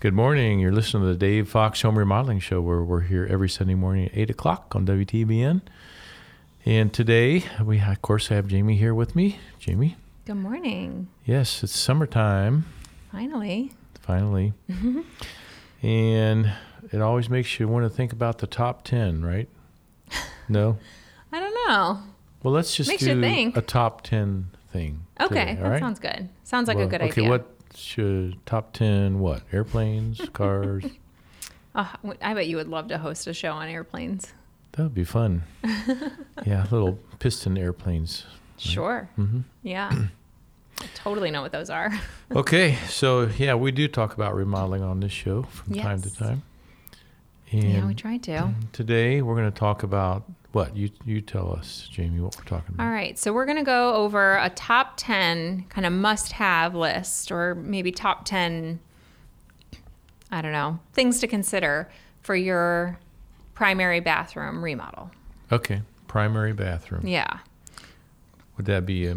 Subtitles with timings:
[0.00, 0.60] Good morning.
[0.60, 4.06] You're listening to the Dave Fox Home Remodeling Show, where we're here every Sunday morning
[4.06, 5.60] at 8 o'clock on WTBN.
[6.64, 9.38] And today, we of course have Jamie here with me.
[9.58, 9.98] Jamie?
[10.24, 11.08] Good morning.
[11.26, 12.64] Yes, it's summertime,
[13.12, 13.72] Finally.
[14.00, 14.54] finally.
[15.82, 16.50] and
[16.90, 19.50] it always makes you want to think about the top 10, right?
[20.48, 20.78] No?
[21.30, 22.00] I don't know.
[22.42, 25.04] Well, let's just Makes do a top 10 thing.
[25.20, 25.78] Okay, today, that right?
[25.78, 26.30] sounds good.
[26.42, 27.24] Sounds like a good okay, idea.
[27.24, 29.42] Okay, what should top 10 what?
[29.52, 30.84] Airplanes, cars?
[31.74, 34.32] Oh, I bet you would love to host a show on airplanes.
[34.72, 35.42] That would be fun.
[36.44, 38.24] yeah, little piston airplanes.
[38.56, 39.08] Sure.
[39.18, 39.40] mm-hmm.
[39.62, 39.90] Yeah.
[40.80, 41.92] I totally know what those are.
[42.32, 46.44] Okay, so yeah, we do talk about remodeling on this show from time to time.
[47.50, 48.54] And yeah, we tried to.
[48.72, 52.74] today we're going to talk about what you you tell us, Jamie, what we're talking
[52.74, 52.84] about.
[52.84, 56.74] All right, so we're going to go over a top 10 kind of must have
[56.74, 58.80] list or maybe top 10,
[60.30, 61.90] I don't know, things to consider
[62.22, 62.98] for your
[63.54, 65.10] primary bathroom remodel.
[65.52, 67.06] Okay, primary bathroom.
[67.06, 67.38] Yeah.
[68.56, 69.16] Would that be a,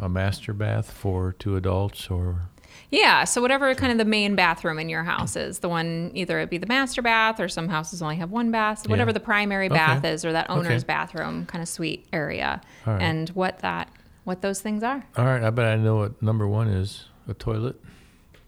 [0.00, 2.42] a master bath for two adults or
[2.90, 6.38] Yeah, so whatever kind of the main bathroom in your house is, the one either
[6.40, 9.14] it be the master bath or some houses only have one bath, whatever Yeah.
[9.14, 9.74] the primary Okay.
[9.74, 10.86] bath is or that owner's Okay.
[10.92, 13.02] bathroom kind of suite area, right.
[13.02, 13.88] and what that
[14.24, 15.04] what those things are.
[15.18, 17.78] All right, I bet I know what number 1 is, a toilet.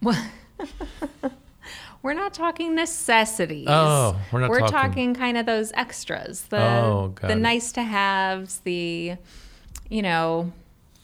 [2.03, 3.67] We're not talking necessities.
[3.69, 7.35] Oh, we're not We're talking- talking, kind of those extras, the Oh, the it.
[7.37, 9.15] nice to haves, the
[9.89, 10.51] you know,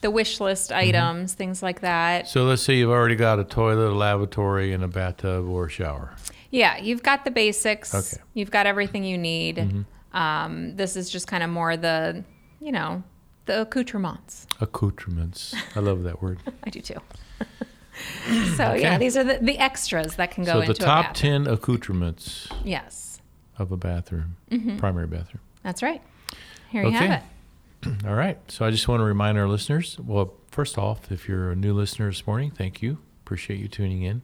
[0.04, 0.90] the wish list Mm-hmm.
[0.90, 2.28] items, things like that.
[2.28, 5.70] So let's say you've already got a toilet, a lavatory and a bathtub or a
[5.70, 6.16] shower.
[6.52, 7.96] Yeah, you've got the basics.
[7.96, 8.04] Okay.
[8.22, 8.26] Mm-hmm.
[8.36, 9.86] You've got everything you need.
[10.14, 12.24] Um, this is just kind of more the,
[12.62, 13.02] you know,
[13.48, 14.46] the accoutrements.
[14.62, 15.56] Accoutrements.
[15.76, 16.38] I love that word.
[16.64, 17.00] I do too.
[18.56, 21.14] so yeah, these are the, the extras that can go so into the top.
[21.14, 23.20] 10 accoutrements Yes,
[23.58, 24.36] of a bathroom,
[24.78, 25.42] primary bathroom.
[25.64, 26.02] that's right.
[26.70, 26.98] Here you Okay.
[27.08, 27.28] have it.
[28.08, 28.39] All right.
[28.50, 31.74] So I just want to remind our listeners well, first off, if you're a new
[31.74, 33.00] listener this morning, thank you.
[33.24, 34.22] Appreciate you tuning in.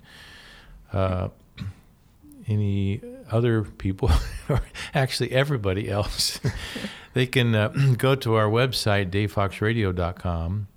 [0.94, 1.30] Uh,
[2.48, 3.02] any
[3.32, 4.12] other people,
[4.50, 4.62] or
[4.94, 6.40] actually everybody else,
[7.14, 7.68] they can uh,
[7.98, 10.68] go to our website, davefoxradio.com,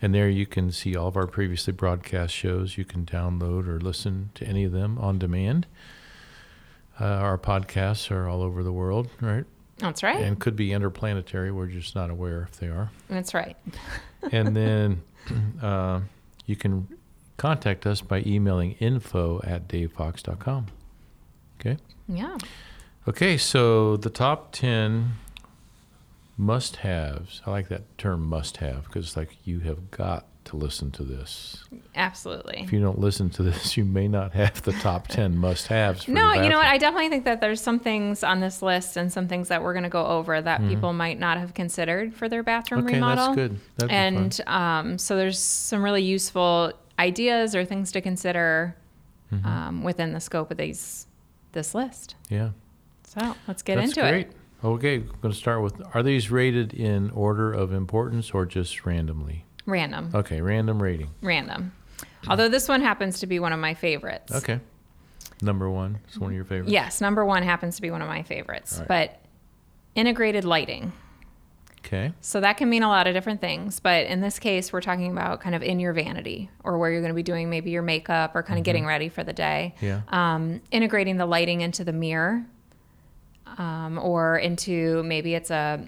[0.00, 2.76] and there you can see all of our previously broadcast shows.
[2.76, 5.66] You can download or listen to any of them on demand.
[7.00, 9.44] Uh, our podcasts are all over the world, right?
[9.82, 10.18] That's right.
[10.20, 11.50] And could be interplanetary.
[11.52, 12.90] We're just not aware if they are.
[13.08, 13.56] That's right.
[14.30, 15.02] And then
[15.62, 16.00] uh,
[16.46, 16.86] you can
[17.38, 20.66] contact us by emailing info at davefox.com.
[21.58, 21.76] Okay.
[22.06, 22.38] Yeah.
[23.08, 25.14] Okay, so the top 10
[26.36, 27.42] must haves.
[27.44, 31.04] I like that term must have because it's like you have got to listen to
[31.04, 31.64] this.
[31.94, 32.60] Absolutely.
[32.62, 36.08] If you don't listen to this, you may not have the top 10 must haves.
[36.08, 36.66] No, you know what?
[36.66, 39.72] I definitely think that there's some things on this list and some things that we're
[39.72, 42.88] going to go over that people might not have considered for their bathroom Mm-hmm.
[42.88, 43.24] okay, remodel.
[43.26, 43.60] that's good.
[43.76, 48.76] That'd and um, so there's some really useful ideas or things to consider
[49.32, 49.46] Mm-hmm.
[49.46, 51.06] um, within the scope of these
[51.52, 52.16] this list.
[52.28, 52.50] Yeah.
[53.04, 54.26] So let's get That's into great.
[54.26, 54.32] it.
[54.62, 58.84] Okay, I'm going to start with are these rated in order of importance or just
[58.84, 59.46] randomly?
[59.66, 61.10] Random, Okay, random rating.
[61.22, 61.72] random.
[62.28, 64.32] Although this one happens to be one of my favorites.
[64.32, 64.60] Okay.
[65.40, 65.98] Number one.
[66.06, 66.70] It's one of your favorites.
[66.72, 68.78] Yes, number one happens to be one of my favorites.
[68.78, 68.88] Right.
[68.88, 69.20] But
[69.94, 70.92] integrated lighting.
[71.84, 72.12] Okay.
[72.20, 75.10] So that can mean a lot of different things, but in this case, we're talking
[75.10, 77.82] about kind of in your vanity or where you're going to be doing maybe your
[77.82, 79.74] makeup or kind of getting ready for the day.
[79.78, 79.86] Mm-hmm.
[79.86, 80.00] Yeah.
[80.34, 82.44] Um, integrating the lighting into the mirror,
[83.58, 85.86] um, or into maybe it's a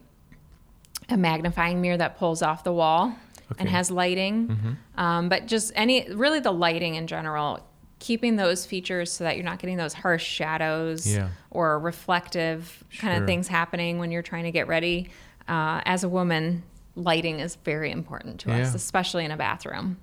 [1.10, 3.14] a magnifying mirror that pulls off the wall
[3.52, 3.64] Okay.
[3.64, 3.74] Mm-hmm.
[3.74, 4.76] has lighting.
[4.96, 7.60] Um, but just any really the lighting in general,
[7.98, 11.28] keeping those features so that you're not getting those harsh shadows Yeah.
[11.50, 15.08] or reflective kind of things happening when you're trying to get ready.
[15.48, 16.62] Uh, as a woman,
[16.96, 19.98] lighting is very important to us, especially in a bathroom.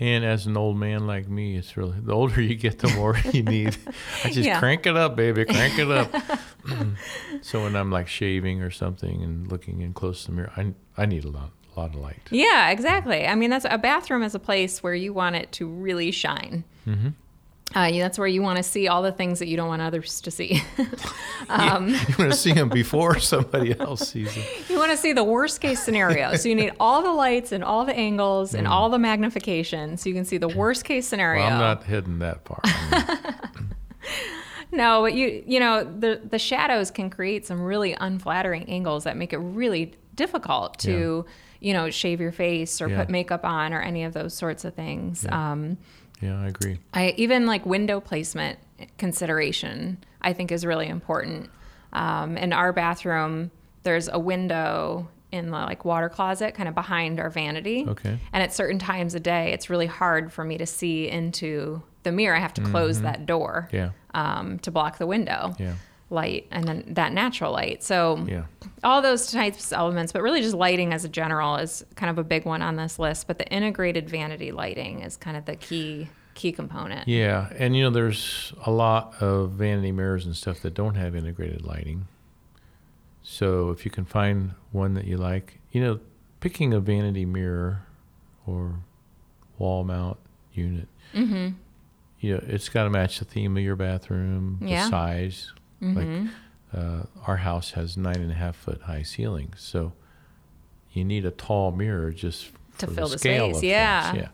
[0.00, 3.16] And as an old man like me, it's really the older you get, the more
[3.32, 3.76] you need.
[4.24, 4.60] I just Yeah.
[4.60, 6.14] crank it up, baby, crank it up.
[7.42, 10.74] so when I'm like shaving or something and looking in close to the mirror, I
[10.96, 11.50] I need a lot,
[11.86, 12.20] of light.
[12.30, 13.26] Yeah, exactly.
[13.26, 16.64] I mean, that's a bathroom is a place where you want it to really shine.
[16.86, 17.08] Mm-hmm.
[17.74, 20.22] Uh, that's where you want to see all the things that you don't want others
[20.22, 20.62] to see.
[21.50, 24.44] um, you want to see them before somebody else sees them.
[24.70, 26.34] you want to see the worst case scenario.
[26.36, 30.08] so you need all the lights and all the angles and all the magnification so
[30.08, 31.42] you can see the worst case scenario.
[31.42, 31.46] Mm.
[31.46, 32.60] Well, I'm not heading that far.
[32.64, 33.74] I mean,
[34.70, 39.16] No, but you you know the the shadows can create some really unflattering angles that
[39.16, 41.24] make it really difficult to
[41.60, 42.98] you know shave your face or Yeah.
[43.00, 45.24] put makeup on or any of those sorts of things.
[45.24, 45.52] Yeah.
[45.52, 45.78] Um,
[46.20, 46.78] yeah, I agree.
[46.94, 48.58] I even like window placement
[48.98, 51.50] consideration, I think is really important.
[51.92, 53.50] Um, in our bathroom,
[53.82, 57.84] there's a window in the like water closet kind of behind our vanity.
[57.88, 58.18] Okay.
[58.32, 62.12] And at certain times a day, it's really hard for me to see into the
[62.12, 62.36] mirror.
[62.36, 63.76] I have to close that door Mm-hmm.
[63.76, 63.90] Yeah.
[64.14, 65.74] um, to block the window Yeah.
[66.10, 67.82] Light and then that natural light.
[67.82, 68.44] So Yeah.
[68.82, 72.16] all those types of elements, but really just lighting as a general is kind of
[72.18, 73.26] a big one on this list.
[73.26, 77.08] But the integrated vanity lighting is kind of the key key component.
[77.08, 81.16] Yeah, and you know, there's a lot of vanity mirrors and stuff that don't have
[81.16, 82.06] integrated lighting.
[83.22, 85.98] So if you can find one that you like, you know,
[86.40, 87.82] picking a vanity mirror
[88.46, 88.76] or
[89.58, 90.16] wall mount
[90.54, 91.48] unit, Mm-hmm.
[92.20, 94.88] you know, it's got to match the theme of your bathroom, the Yeah.
[94.90, 95.52] size.
[95.82, 96.26] Mm-hmm.
[96.26, 96.32] Like
[96.74, 99.92] uh, our house has nine and a half foot high ceilings, so
[100.92, 104.12] you need a tall mirror just To fill the scale space, yeah.
[104.12, 104.22] things.
[104.24, 104.28] yeah.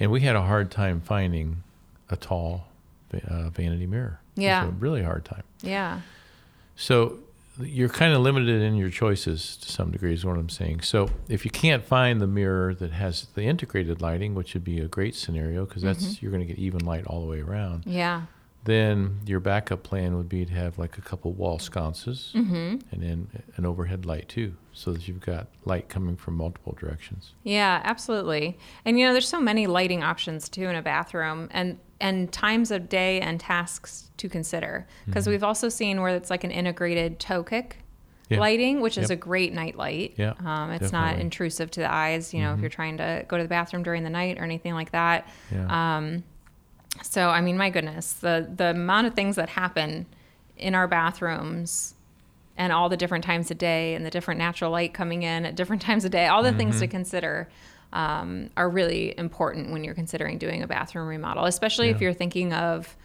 [0.00, 1.62] And we had a hard time finding
[2.10, 2.66] a tall
[3.28, 4.20] uh, vanity mirror.
[4.34, 4.66] Yeah.
[4.66, 5.44] a really hard time.
[5.62, 6.00] yeah.
[6.76, 7.18] So
[7.60, 10.80] you're kind of limited in your choices to some degree, is what I'm saying.
[10.80, 14.80] So if you can't find the mirror that has the integrated lighting, which would be
[14.80, 16.24] a great scenario because that's Mm-hmm.
[16.24, 17.84] you're going to get even light all the way around.
[17.86, 18.22] Yeah.
[18.64, 22.54] Then your backup plan would be to have like a couple wall sconces Mm-hmm.
[22.92, 27.32] and then an overhead light too, so that you've got light coming from multiple directions.
[27.42, 28.56] Yeah, absolutely.
[28.84, 32.70] And you know, there's so many lighting options too in a bathroom and and times
[32.72, 34.86] of day and tasks to consider.
[35.06, 37.76] Because we've also seen where it's like an integrated toe kick
[38.28, 38.40] Yeah.
[38.40, 40.14] lighting, which is a great night light.
[40.16, 43.36] Yeah, Um, it's not intrusive to the eyes, you know, if you're trying to go
[43.36, 45.28] to the bathroom during the night or anything like that.
[45.52, 45.96] Yeah.
[45.96, 46.24] Um,
[47.02, 50.06] so I mean, my goodness, the the amount of things that happen
[50.56, 51.94] in our bathrooms
[52.56, 55.54] and all the different times of day and the different natural light coming in at
[55.56, 56.90] different times of day, all the things to Mm-hmm.
[56.90, 57.48] consider
[57.94, 62.52] um, are really important when you're considering doing a bathroom remodel, especially if you're thinking
[62.52, 62.96] of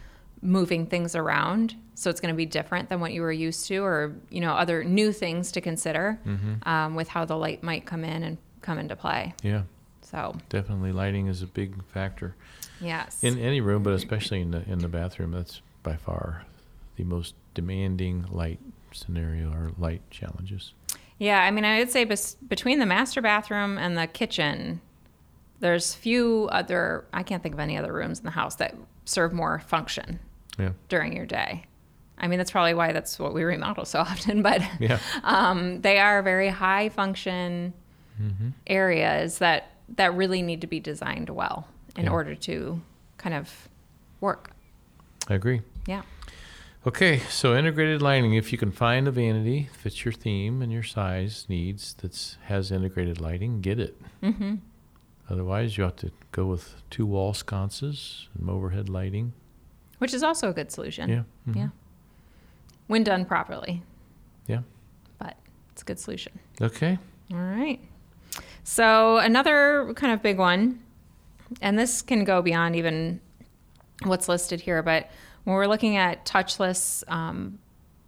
[0.42, 1.76] moving things around.
[1.96, 4.52] So it's going to be different than what you were used to, or you know,
[4.54, 6.68] other new things to consider Mm-hmm.
[6.70, 9.34] um, with how the light might come in and come into play.
[9.44, 9.64] yeah,
[10.10, 12.36] So definitely lighting is a big factor.
[12.80, 16.46] yes, In any room, but especially in the in the bathroom, that's by far
[16.96, 18.60] the most demanding light
[18.94, 20.74] scenario or light challenges.
[21.20, 24.82] Yeah, I mean, I would say bes- between the master bathroom and the kitchen,
[25.60, 27.06] there's few other.
[27.12, 28.76] I can't think of any other rooms in the house that
[29.06, 30.20] serve more function
[30.58, 31.66] Yeah, during your day.
[32.18, 34.42] I mean, that's probably why that's what we remodel so often.
[34.42, 37.74] But yeah, um, they are very high function
[38.18, 42.12] hmm areas that that really need to be designed well in Yeah.
[42.12, 42.82] order to
[43.18, 43.70] kind of
[44.22, 44.52] work.
[45.28, 45.62] I agree.
[45.88, 46.04] Yeah.
[46.86, 48.34] Okay, so integrated lighting.
[48.36, 52.72] If you can find a vanity fits your theme and your size needs that has
[52.72, 54.00] integrated lighting, get it.
[54.24, 54.56] Mm-hmm.
[55.30, 59.34] Otherwise, you have to go with two wall sconces and overhead lighting.
[59.98, 61.10] Which is also a good solution.
[61.10, 61.56] Yeah, mhm.
[61.56, 61.68] Yeah.
[62.88, 63.82] When done properly.
[64.48, 64.62] Yeah.
[65.18, 65.36] But
[65.72, 66.40] it's a good solution.
[66.62, 66.98] Okay.
[67.32, 67.82] All right.
[68.70, 70.80] So another kind of big one,
[71.62, 73.22] and this can go beyond even
[74.04, 75.10] what's listed here, but
[75.46, 77.60] when we're looking at touchless, um,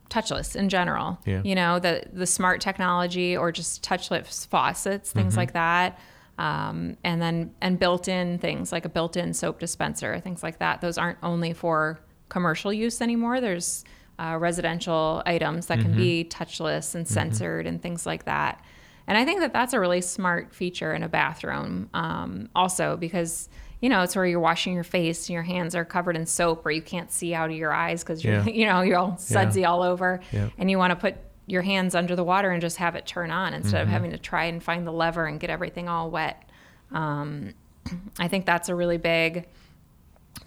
[0.10, 1.42] touchless in general, Yeah.
[1.46, 5.98] you know, the the smart technology or just touchless faucets, things like that.
[6.38, 10.82] Um, and then and built-in things like a built-in soap dispenser, things like that.
[10.82, 13.40] Those aren't only for commercial use anymore.
[13.40, 13.86] There's
[14.20, 18.62] uh, residential items that can be touchless and censored and things like that.
[19.10, 23.50] And I think that that's a really smart feature in a bathroom, um, also because
[23.82, 26.66] you know it's where you're washing your face and your hands are covered in soap,
[26.66, 28.46] or you can't see out of your eyes because you're Yeah.
[28.60, 30.50] you know you're all sudsy all over, Yeah.
[30.60, 31.16] and you want to put
[31.48, 33.94] your hands under the water and just have it turn on instead of Mm-hmm.
[33.94, 36.48] having to try and find the lever and get everything all wet.
[36.92, 37.56] Um,
[38.20, 39.48] I think that's a really big,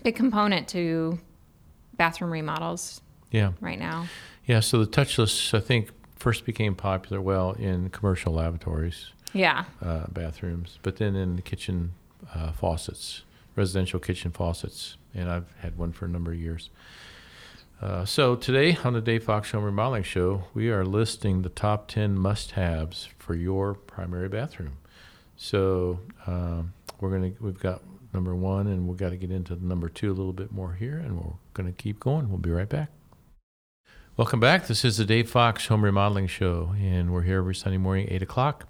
[0.05, 1.19] big component to
[1.97, 3.01] bathroom remodels
[3.33, 3.53] Yeah.
[3.61, 4.07] right now.
[4.47, 4.61] Yeah.
[4.61, 5.91] So the touchless, I think,
[6.23, 11.95] first became popular well in commercial lavatories, Yeah, uh, bathrooms, but then in the kitchen
[12.33, 13.23] uh, faucets,
[13.57, 16.71] residential kitchen faucets, and I've had one for a number of years.
[17.81, 21.89] Uh, so today on the Dave Fox Home Remodeling Show, we are listing the top
[21.89, 24.77] ten must-haves for your primary bathroom.
[25.37, 25.99] So
[26.29, 27.83] um, we're gonna we've got
[28.15, 30.99] number one, and we've got to get into number two a little bit more here,
[30.99, 32.29] and we're gonna keep going.
[32.29, 32.91] We'll be right back.
[34.17, 34.67] Welcome back.
[34.67, 38.23] This is the Dave Fox Home Remodeling Show, and we're here every Sunday morning, 8
[38.23, 38.67] o'clock.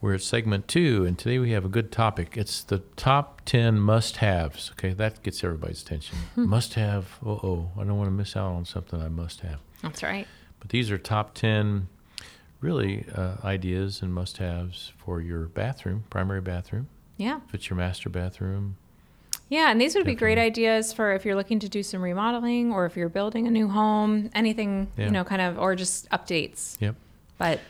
[0.00, 2.36] We're at segment two, and today we have a good topic.
[2.36, 4.70] It's the top 10 must haves.
[4.72, 6.18] Okay, that gets everybody's attention.
[6.36, 9.60] must have, oh, oh, I don't want to miss out on something I must have.
[9.82, 10.26] that's right.
[10.60, 11.88] But these are top 10
[12.60, 16.88] really uh, ideas and must haves for your bathroom, primary bathroom.
[17.16, 18.76] Yeah, If it's your master bathroom,
[19.48, 22.72] Yeah, and these would be great ideas for if you're looking to do some remodeling
[22.72, 25.04] or if you're building a new home, anything, Yeah.
[25.06, 26.76] you know, kind of, or just updates.
[26.80, 26.96] Yep.
[27.38, 27.60] But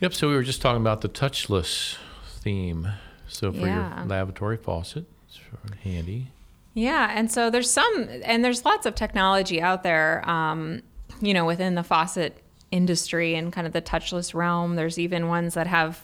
[0.00, 0.14] Yep.
[0.14, 1.96] So we were just talking about the touchless
[2.40, 2.88] theme.
[3.26, 3.98] So for Yeah.
[3.98, 5.40] your lavatory faucet, it's
[5.82, 6.28] handy.
[6.74, 10.80] yeah, and so there's some, and there's lots of technology out there, um,
[11.20, 14.76] you know, within the faucet industry and kind of the touchless realm.
[14.76, 16.00] There's even ones that have,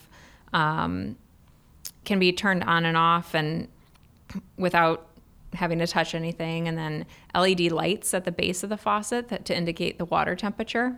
[0.52, 1.16] um,
[2.04, 3.69] can be turned on and off and
[4.57, 5.07] without
[5.52, 6.66] having to touch anything.
[6.69, 10.35] And then LED lights at the base of the faucet that to indicate the water
[10.35, 10.97] temperature.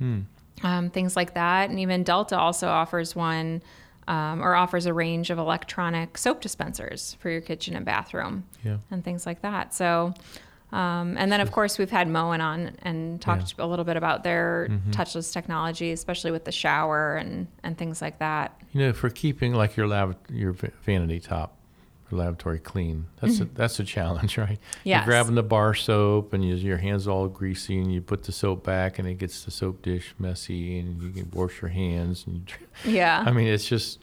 [0.00, 1.70] um, things like that.
[1.70, 3.62] And even Delta also offers one
[4.06, 8.78] um, or offers a range of electronic soap dispensers for your kitchen and bathroom Yeah.
[8.90, 9.74] and things like that.
[9.74, 10.14] So,
[10.72, 14.22] um, and then of course we've had Moen on and talked a little bit about
[14.24, 18.58] their touchless technology, especially with the shower and, and things like that.
[18.72, 20.52] You know, for keeping like your lav- your
[20.84, 21.56] vanity top
[22.12, 24.48] or lavatory clean, that's a, that's a challenge, right?
[24.60, 24.78] Mm-hmm.
[24.84, 24.96] Yes.
[24.98, 28.32] You're grabbing the bar soap and you, your hands all greasy, and you put the
[28.32, 32.24] soap back, and it gets the soap dish messy, and you can wash your hands.
[32.26, 32.50] And
[32.84, 33.22] you, Yeah.
[33.26, 33.98] I mean, it's just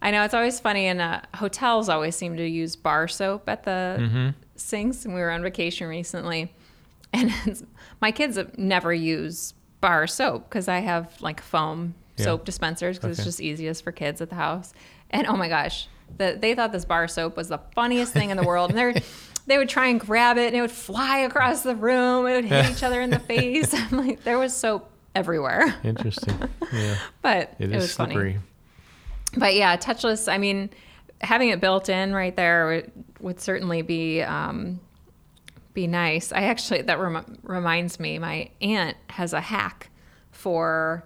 [0.00, 3.62] I know it's always funny, and uh, hotels always seem to use bar soap at
[3.64, 4.28] the Mm-hmm.
[4.56, 5.04] sinks.
[5.04, 6.52] And we were on vacation recently,
[7.12, 7.62] and it's,
[8.00, 12.24] my kids have never use bar soap because I have like foam Yeah.
[12.24, 13.20] soap dispensers because Okay.
[13.20, 14.72] it's just easiest for kids at the house.
[15.10, 18.36] And oh my gosh, the, they thought this bar soap was the funniest thing in
[18.36, 19.02] the world, and they
[19.46, 22.26] they would try and grab it, and it would fly across the room.
[22.26, 23.74] It would hit each other in the face.
[23.74, 26.34] I'm like, there was soap everywhere, interesting.
[26.72, 28.38] yeah, but it was funny slippery.
[29.36, 30.30] but yeah, touchless.
[30.32, 30.70] I mean,
[31.20, 34.80] having it built in right there would, would certainly be um,
[35.74, 36.32] be nice.
[36.32, 39.88] I actually that rem- reminds me, my aunt has a hack
[40.30, 41.04] for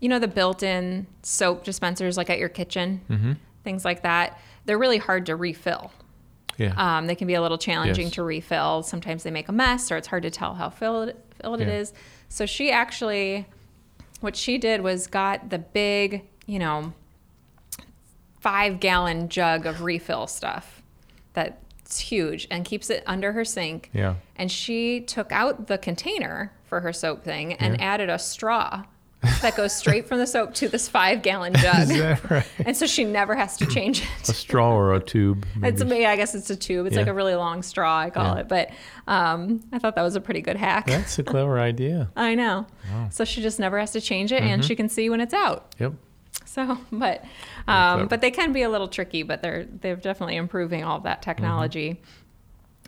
[0.00, 3.32] you know the built-in soap dispensers like at your kitchen, Mm-hmm.
[3.64, 4.38] Things like that.
[4.66, 5.90] They're really hard to refill.
[6.56, 6.74] Yeah.
[6.76, 8.14] Um, they can be a little challenging Yes.
[8.14, 8.82] to refill.
[8.84, 11.66] Sometimes they make a mess, or it's hard to tell how filled filled Yeah.
[11.70, 11.92] is.
[12.28, 13.46] So she actually,
[14.20, 16.92] what she did was got the big, you know,
[18.40, 20.82] five gallon jug of refill stuff
[21.32, 23.90] that's huge and keeps it under her sink.
[23.92, 24.14] yeah.
[24.36, 27.84] And she took out the container for her soap thing and Yeah.
[27.84, 28.84] added a straw
[29.42, 31.82] that goes straight from the soap to this five gallon jug.
[31.82, 32.46] Is that right?
[32.64, 34.28] and so she never has to change it.
[34.28, 35.46] A straw or a tube?
[35.62, 36.02] It's maybe?
[36.02, 36.86] yeah, I guess it's a tube.
[36.86, 38.40] It's like a really long straw, I call Yeah.
[38.40, 38.48] it.
[38.48, 38.70] But
[39.06, 40.86] um, I thought that was a pretty good hack.
[40.86, 42.10] That's a clever idea.
[42.16, 42.66] I know.
[42.92, 43.08] Wow.
[43.10, 44.52] So she just never has to change it, Mm-hmm.
[44.52, 45.74] and she can see when it's out.
[45.78, 45.92] Yep.
[46.46, 47.24] So, but
[47.66, 51.02] um, but they can be a little tricky, but they're they're definitely improving all of
[51.04, 51.90] that technology.
[51.94, 52.10] Mm-hmm.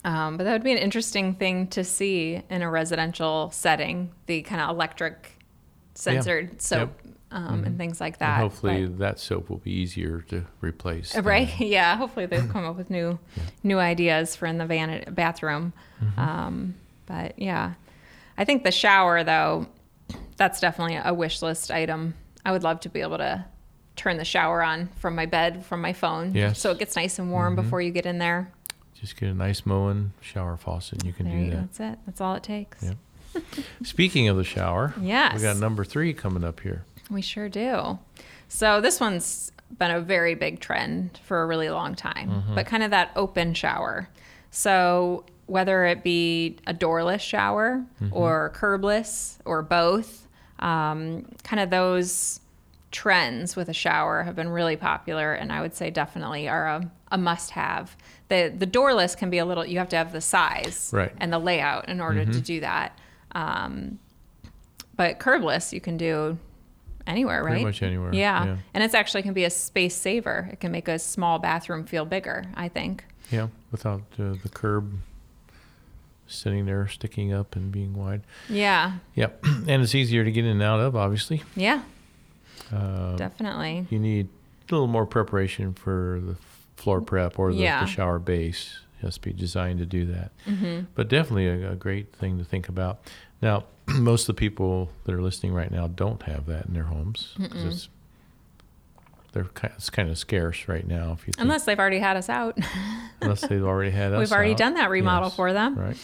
[0.05, 4.43] Um, but that would be an interesting thing to see in a residential setting, the
[4.43, 5.36] kind of electric
[5.97, 7.00] censored soap
[7.31, 8.26] um, and things like that.
[8.37, 8.43] Mm-hmm.
[8.43, 11.12] and hopefully But- that soap will be easier to replace.
[11.12, 11.49] than- right?
[11.61, 11.97] Yeah.
[11.97, 13.19] Hopefully they've come up with new
[13.62, 15.73] new ideas for in the van- bathroom.
[16.03, 16.21] Mm-hmm.
[16.21, 16.75] Um,
[17.07, 17.75] but yeah,
[18.38, 19.67] I think the shower though,
[20.37, 22.15] that's definitely a wish list item.
[22.45, 23.45] I would love to be able to
[23.97, 26.53] turn the shower on from my bed from my phone, Yes.
[26.53, 26.59] Mm-hmm.
[26.61, 28.53] so it gets nice and warm before you get in there.
[29.00, 31.57] Just get a nice Moen shower faucet, and you can There do you that.
[31.73, 31.99] That's it.
[32.07, 32.83] That's all it takes.
[32.83, 32.97] Yep.
[33.85, 35.37] Speaking of the shower, Yes.
[35.37, 36.85] we got number three coming up here.
[37.11, 37.99] We sure do.
[38.49, 42.55] So this one's been a very big trend for a really long time, Mm-hmm.
[42.55, 44.09] but kind of that open shower.
[44.50, 48.12] So whether it be a doorless shower Mm-hmm.
[48.16, 50.26] or curbless or both,
[50.59, 52.40] um, kind of those
[52.93, 56.90] trends with a shower have been really popular, and I would say definitely are a,
[57.12, 57.95] a must-have.
[58.28, 59.64] The the doorless can be a little.
[59.66, 61.11] You have to have the size Right.
[61.11, 61.19] Mm-hmm.
[61.21, 62.99] and the layout in order to do that.
[63.37, 63.99] Um,
[64.97, 66.38] but curbless you can do
[67.07, 67.50] anywhere, right?
[67.52, 68.14] Pretty much anywhere.
[68.14, 68.45] Yeah.
[68.45, 68.57] Yeah.
[68.73, 70.49] And it's actually can be a space saver.
[70.52, 73.05] It can make a small bathroom feel bigger, I think.
[73.31, 74.93] Yeah, without uh, the curb
[76.26, 78.23] sitting there sticking up and being wide.
[78.49, 78.93] Yeah.
[79.14, 80.97] Yep, and it's easier to get in and out of.
[80.97, 81.83] Obviously, Yeah,
[82.73, 83.87] uh, definitely.
[83.90, 84.28] you need
[84.69, 86.37] a little more preparation for the
[86.81, 87.81] floor prep or the, Yeah.
[87.81, 88.81] the shower base.
[89.03, 90.33] To be designed to do that.
[90.47, 93.00] hmm But definitely a, a great thing to think about.
[93.41, 96.85] Now, most of the people that are listening right now don't have that in their
[96.85, 97.88] homes it's
[99.33, 101.12] they're it's kind of scarce right now.
[101.12, 102.59] If you think, Unless they've already had us out.
[103.21, 104.59] unless they've already had us, We've already out.
[104.59, 105.75] done that remodel Yes, for them.
[105.79, 105.97] right.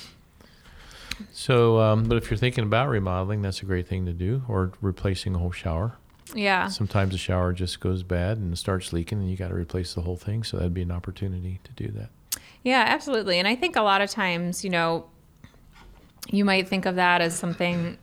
[1.32, 4.72] So, um, but if you're thinking about remodeling, that's a great thing to do, or
[4.80, 5.94] replacing a whole shower.
[6.34, 6.68] Yeah.
[6.68, 10.02] Sometimes the shower just goes bad and starts leaking, and you got to replace the
[10.02, 10.42] whole thing.
[10.44, 12.10] So that'd be an opportunity to do that.
[12.64, 13.38] Yeah, absolutely.
[13.38, 15.06] And I think a lot of times, you know,
[16.30, 17.98] you might think of that as something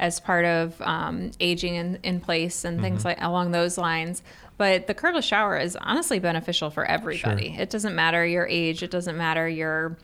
[0.00, 4.22] as part of um, aging in, in place and things like along those lines.
[4.58, 7.54] But the curbless shower is honestly beneficial for everybody.
[7.56, 9.96] It doesn't matter your age, it doesn't matter your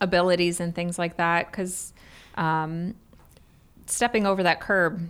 [0.00, 1.92] abilities and things like that because
[2.36, 2.94] um,
[3.86, 5.08] stepping over that curb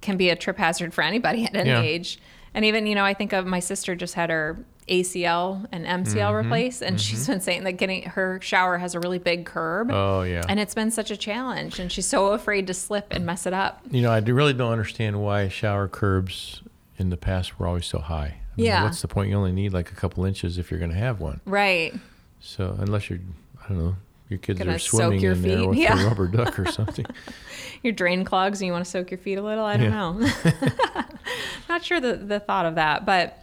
[0.00, 1.82] can be a trip hazard for anybody at any Yeah.
[1.82, 2.20] age.
[2.54, 4.56] And even, you know, I think of my sister just had her
[4.88, 6.36] ACL and MCL Mm-hmm.
[6.36, 9.90] replaced, and she's been saying that getting her shower has a really big curb.
[9.90, 10.44] Oh yeah.
[10.48, 13.52] And it's been such a challenge, and she's so afraid to slip and mess it
[13.52, 13.80] up.
[13.90, 16.62] You know, I really don't understand why shower curbs
[16.98, 18.24] in the past were always so high.
[18.26, 18.84] I mean, Yeah.
[18.84, 19.28] What's the point?
[19.30, 21.40] You only need like a couple inches if you're going to have one.
[21.44, 21.92] Right.
[22.40, 23.18] So unless you're,
[23.64, 23.96] I don't know,
[24.28, 26.00] your kids Gonna are swimming your in there with yeah.
[26.00, 27.06] a rubber duck or something.
[27.82, 29.64] Your drain clogs and you want to soak your feet a little.
[29.64, 30.50] I don't Yeah.
[30.50, 31.02] know.
[31.68, 33.40] Not sure the, the thought of that, but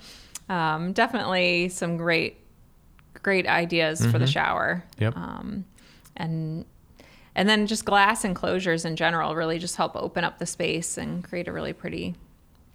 [0.53, 2.37] um, definitely some great,
[3.21, 4.83] great ideas for the shower.
[4.99, 5.15] Yep.
[5.17, 5.65] Um,
[6.15, 6.65] and
[7.35, 11.23] and then just glass enclosures in general really just help open up the space and
[11.23, 12.13] create a really pretty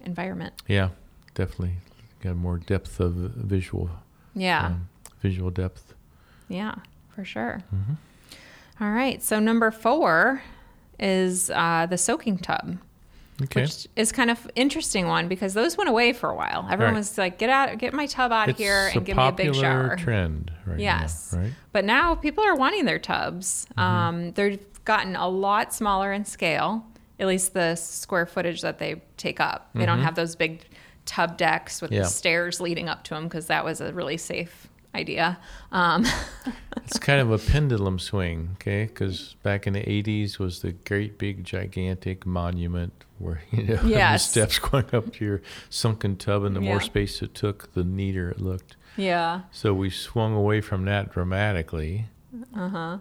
[0.00, 0.54] environment.
[0.66, 0.88] yeah,
[1.34, 1.74] definitely
[2.22, 3.88] got more depth of visual,
[4.34, 4.66] Yeah.
[4.66, 4.88] um,
[5.22, 5.94] visual depth.
[6.48, 6.74] Yeah,
[7.14, 7.62] for sure.
[7.74, 8.84] Mm-hmm.
[8.84, 9.22] All right.
[9.22, 10.42] So number four
[10.98, 12.78] is uh, the soaking tub,
[13.42, 13.62] Okay.
[13.62, 16.66] which is kind of interesting one because those went away for a while.
[16.70, 16.98] Everyone Right.
[16.98, 19.54] was like, "Get out, get my tub out it's here and give me a big
[19.54, 21.32] shower." trend right Yes.
[21.32, 21.52] now, right?
[21.72, 23.66] But now people are wanting their tubs.
[23.76, 23.80] Mm-hmm.
[23.80, 26.84] Um, they've gotten a lot smaller in scale,
[27.20, 29.70] at least the square footage that they take up.
[29.74, 30.64] They don't have those big
[31.06, 31.96] tub decks with Mm-hmm.
[31.98, 32.02] Yeah.
[32.02, 35.38] the stairs leading up to them because that was a really safe idea.
[35.70, 36.04] Um,
[36.84, 38.84] It's kind of a pendulum swing, okay?
[38.86, 44.18] Because back in the '80s was the great big gigantic monument where you know the
[44.18, 46.68] steps going up to your sunken tub, and the Yeah.
[46.70, 48.76] more space it took, the neater it looked.
[48.96, 49.42] yeah.
[49.52, 52.06] So we swung away from that dramatically
[52.56, 52.98] Uh-huh.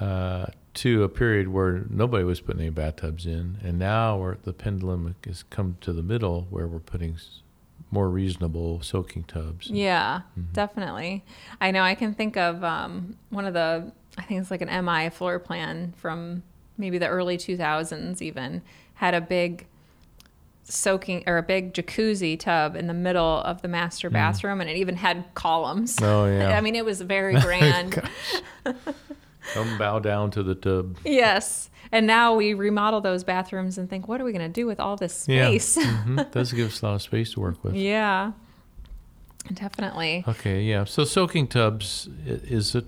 [0.00, 4.52] uh, to a period where nobody was putting any bathtubs in, and now we're, the
[4.52, 7.16] pendulum has come to the middle where we're putting
[7.90, 9.68] more reasonable soaking tubs.
[9.68, 10.52] Yeah, Mm-hmm.
[10.52, 11.24] definitely.
[11.60, 14.84] I know I can think of um, one of the, I think it's like an
[14.84, 16.44] MI floor plan from
[16.78, 18.62] maybe the early 2000s, even
[19.00, 19.66] had a big
[20.64, 24.76] soaking or a big jacuzzi tub in the middle of the master bathroom, and it
[24.76, 25.96] even had columns.
[25.96, 26.06] Mm.
[26.06, 26.56] Oh, yeah.
[26.56, 28.00] I mean, it was very grand.
[29.54, 30.98] Come bow down to the tub.
[31.04, 31.70] yes.
[31.92, 34.78] And now we remodel those bathrooms and think, what are we going to do with
[34.78, 35.46] all this Yeah.
[35.48, 35.76] space?
[35.82, 37.74] hmm Does give us a lot of space to work with.
[37.74, 38.32] yeah,
[39.52, 40.22] definitely.
[40.28, 40.84] Okay, yeah.
[40.84, 42.84] So soaking tubs is a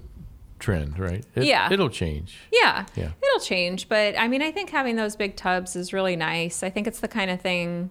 [0.62, 1.24] trend, right?
[1.34, 1.70] It, Yeah.
[1.70, 2.38] It'll change.
[2.50, 2.86] Yeah.
[2.96, 3.10] Yeah.
[3.22, 6.62] It'll change, but I mean, I think having those big tubs is really nice.
[6.62, 7.90] I think it's the kind of thing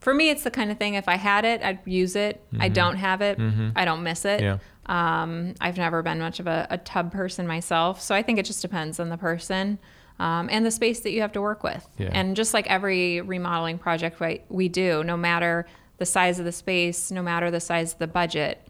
[0.00, 2.42] for me it's the kind of thing if I had it, I'd use it.
[2.60, 3.38] I don't have it,
[3.74, 4.40] I don't miss it.
[4.40, 4.58] Mm-hmm.
[4.90, 5.22] Yeah.
[5.22, 8.44] Um, I've never been much of a, a tub person myself, so I think it
[8.44, 9.78] just depends on the person.
[10.20, 11.88] Um, and the space that you have to work with.
[11.98, 12.10] Yeah.
[12.12, 16.52] And just like every remodeling project we, we do, no matter the size of the
[16.52, 18.64] space, no matter the size of the budget,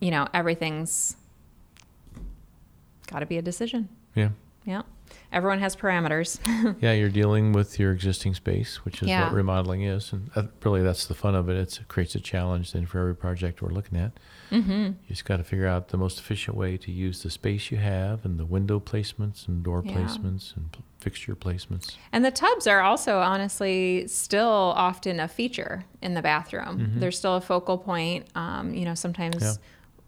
[0.00, 1.16] you know, everything's
[3.10, 3.88] got to be a decision.
[4.14, 4.30] Yeah.
[4.64, 4.82] Yeah.
[5.32, 6.38] Everyone has parameters.
[6.80, 9.24] Yeah, you're dealing with your existing space, which is Yeah.
[9.24, 10.30] what remodeling is, and
[10.64, 11.56] really that's the fun of it.
[11.56, 14.12] It's, it creates a challenge then for every project we're looking at.
[14.50, 14.70] Mm-hmm.
[14.84, 17.78] You just got to figure out the most efficient way to use the space you
[17.78, 19.94] have, and the window placements, and door Yeah.
[19.94, 21.96] placements, and p- fixture placements.
[22.12, 26.92] and the tubs are also honestly still often a feature in the bathroom.
[26.96, 28.26] They're still a focal point.
[28.34, 29.54] Um, you know, sometimes Yeah.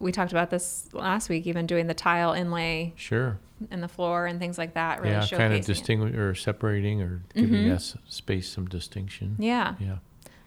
[0.03, 3.38] We talked about this last week, even doing the tile inlay Sure.
[3.71, 5.01] in the floor and things like that.
[5.01, 7.69] Really yeah, kind of distinguish or separating or giving mm-hmm.
[7.69, 9.37] that s- space some distinction.
[9.38, 9.99] Yeah, Yeah,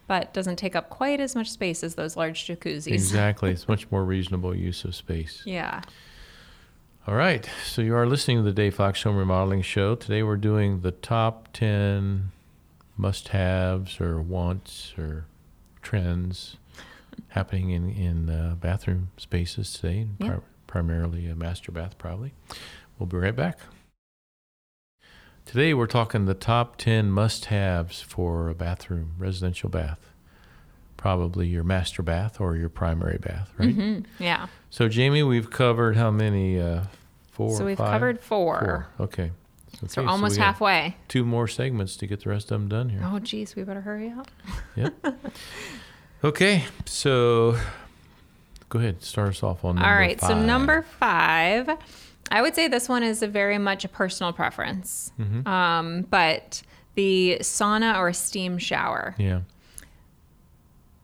[0.07, 2.91] but doesn't take up quite as much space as those large jacuzzis.
[2.91, 3.51] exactly.
[3.51, 5.41] it's much more reasonable use of space.
[5.45, 5.81] Yeah.
[7.07, 7.47] All right.
[7.63, 9.95] So you are listening to the Dave Fox Home Remodeling Show.
[9.95, 12.31] Today we're doing the top 10
[12.97, 15.25] must haves or wants or
[15.81, 16.57] trends
[17.29, 20.27] happening in, in uh, bathroom spaces today, Yeah.
[20.27, 22.33] pri- primarily a master bath, probably.
[22.99, 23.59] We'll be right back.
[25.45, 30.11] Today we're talking the top 10 must haves for a bathroom, residential bath.
[30.97, 33.73] Probably your master bath or your primary bath, right?
[33.73, 34.47] hmm Yeah.
[34.71, 36.59] So, Jamie, we've covered how many?
[36.59, 36.85] Uh,
[37.31, 37.55] four.
[37.57, 37.91] so we've five?
[37.91, 38.59] covered four.
[38.59, 39.05] Four.
[39.05, 39.31] Okay.
[39.87, 40.95] So Okay, almost we halfway.
[41.09, 43.01] Two more segments to get the rest of them done here.
[43.03, 44.31] Oh, geez, we better hurry up.
[46.25, 46.63] Okay.
[46.85, 47.55] So,
[48.69, 49.03] go ahead.
[49.03, 51.69] Start us off on number All right, so number five,
[52.31, 55.47] I would say this one is a very much a personal preference, Mm-hmm.
[55.47, 56.63] um, but
[56.95, 59.13] the sauna or steam shower.
[59.19, 59.41] Yeah.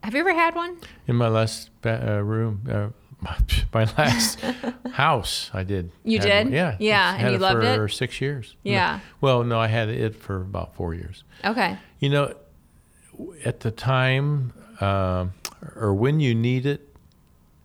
[0.04, 0.78] Have you ever had one?
[1.08, 2.88] In my last ba- uh, room, uh,
[3.20, 3.38] my,
[3.74, 4.40] my last
[4.94, 5.92] house, I did.
[6.04, 6.46] You did?
[6.48, 6.78] one- Yeah.
[6.80, 7.90] Yeah, and you loved it loved for it?
[7.92, 8.56] six years.
[8.66, 9.00] No- Yeah.
[9.22, 11.24] well, no, I had it for about four years.
[11.46, 11.78] Okay.
[12.00, 12.34] You know,
[13.46, 15.34] at the time um,
[15.76, 16.88] or when you need it,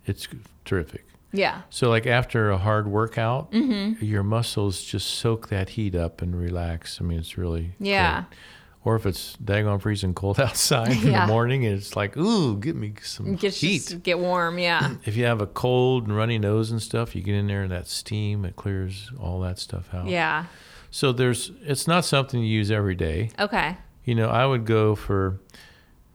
[0.04, 0.28] it's
[0.64, 1.04] terrific.
[1.32, 1.62] Yeah.
[1.70, 4.04] So, like after a hard workout, Mm-hmm.
[4.04, 6.98] your muscles just soak that heat up and relax.
[7.00, 8.22] I mean, it's really Yeah.
[8.22, 8.38] great.
[8.84, 11.26] Or if it's daggone freezing cold outside in Yeah.
[11.26, 13.98] the morning, and it's like, ooh, get me some Get heat.
[14.02, 14.58] get warm.
[14.58, 14.94] Yeah.
[15.04, 17.72] If you have a cold and runny nose and stuff, you get in there and
[17.72, 20.06] that steam, it clears all that stuff out.
[20.06, 20.44] yeah.
[20.92, 23.30] So there's, it's not something you use every day.
[23.38, 23.76] Okay.
[24.04, 25.40] You know, I would go for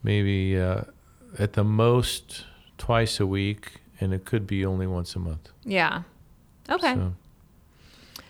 [0.03, 0.81] maybe uh,
[1.39, 2.45] at the most
[2.77, 5.49] twice a week, and it could be only once a month.
[5.63, 6.03] Yeah.
[6.69, 6.93] Okay.
[6.95, 7.13] So,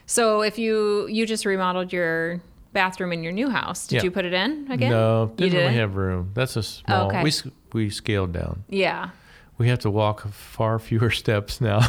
[0.06, 2.42] So, if you you just remodeled your
[2.74, 4.04] bathroom in your new house, did Yeah.
[4.04, 4.92] you put it in again?
[4.92, 6.32] no, You didn't really have room.
[6.34, 7.08] That's a small.
[7.08, 7.24] Okay.
[7.24, 7.32] We
[7.74, 8.64] we scaled down.
[8.70, 9.10] Yeah.
[9.58, 11.82] We have to walk far fewer steps now.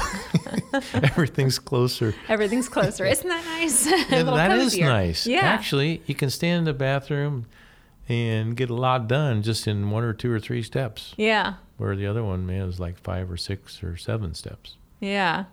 [0.95, 2.15] Everything's closer.
[2.29, 3.05] Everything's closer.
[3.07, 3.87] Isn't that nice?
[4.11, 4.87] Yeah, little that is cozier.
[4.87, 5.27] nice.
[5.27, 5.41] Yeah.
[5.41, 7.47] Actually, you can stand in the bathroom
[8.13, 11.15] and get a lot done just in one or two or three steps.
[11.17, 11.55] Yeah.
[11.79, 14.77] Where the other one, man, is like five or six or seven steps.
[15.01, 15.45] Yeah.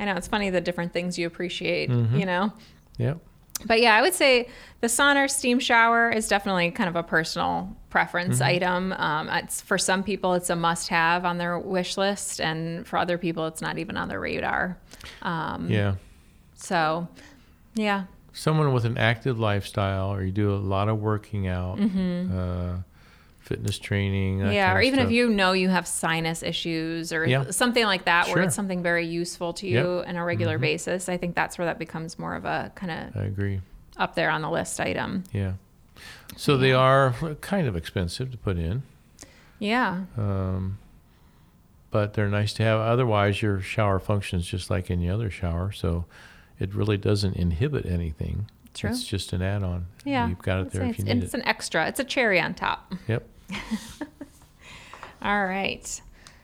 [0.00, 2.16] I know it's funny the different things you appreciate, Mm-hmm.
[2.18, 2.52] you know.
[2.98, 3.18] Yep.
[3.64, 4.48] But yeah, I would say
[4.82, 8.44] the sauna or steam shower is definitely kind of a personal preference Mm-hmm.
[8.56, 8.92] item.
[8.92, 13.16] Um, it's for some people, it's a must-have on their wish list, and for other
[13.16, 14.76] people, it's not even on their radar.
[15.22, 15.94] Um, Yeah.
[16.54, 17.08] So,
[17.74, 18.04] yeah,
[18.38, 22.76] Someone with an active lifestyle, or you do a lot of working out, uh,
[23.40, 24.40] fitness training.
[24.40, 24.52] Mm-hmm.
[24.52, 27.50] yeah, or even if you know you have sinus issues or Yeah.
[27.50, 29.84] something like that, where it's something very useful to Yep.
[29.84, 31.08] you on a regular basis.
[31.08, 33.60] I think that's where that becomes more of a kind of I agree.
[33.96, 35.24] up there on the list item.
[35.32, 35.52] Yeah.
[36.36, 38.82] So they are kind of expensive to put in,
[39.58, 40.76] Yeah, um,
[41.90, 42.80] but they're nice to have.
[42.80, 46.04] Otherwise, your shower functions just like any other shower, so
[46.58, 48.50] it really doesn't inhibit anything.
[48.74, 48.90] True.
[48.90, 49.86] It's just an add-on.
[50.04, 50.28] yeah.
[50.28, 51.40] You've got it there if you it's, need it's it.
[51.40, 51.86] an extra.
[51.88, 52.92] It's a cherry on top.
[53.08, 53.26] Yep.
[55.22, 56.00] All right.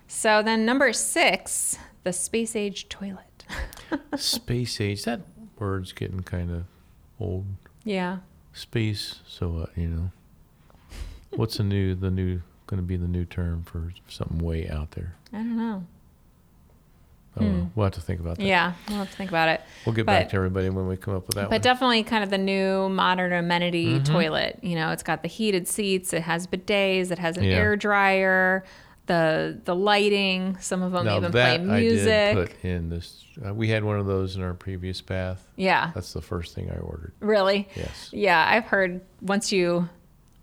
[0.08, 3.44] So then number six, the space age toilet.
[4.16, 5.04] Space age.
[5.04, 5.20] That
[5.58, 6.64] word's getting kind of
[7.20, 7.44] old.
[7.84, 8.18] Yeah.
[8.54, 9.20] Space.
[9.26, 9.76] So what?
[9.76, 10.10] You know.
[11.36, 11.94] What's the new?
[11.94, 15.14] The new going to be the new term for something way out there.
[15.32, 15.84] I don't know.
[17.40, 18.42] Oh, well, have to think about that.
[18.42, 18.48] Hmm.
[18.48, 19.62] Yeah, we'll have to think about it.
[19.86, 21.60] We'll get But- back to everybody when we come up with that But one.
[21.62, 24.12] definitely kind of the new modern amenity Mm-hmm.
[24.12, 24.58] toilet.
[24.62, 27.52] You know, it's got the heated seats, it has bidets, it has an Yeah.
[27.56, 28.64] air dryer,
[29.06, 30.56] the the lighting.
[30.60, 32.08] Some of them now even play music.
[32.12, 33.24] I did put in this.
[33.44, 35.42] Uh, we had one of those in our previous bath.
[35.56, 37.12] yeah, That's the first thing I ordered.
[37.20, 37.66] really.
[37.74, 38.10] Yes.
[38.12, 39.88] Yeah, I've heard once you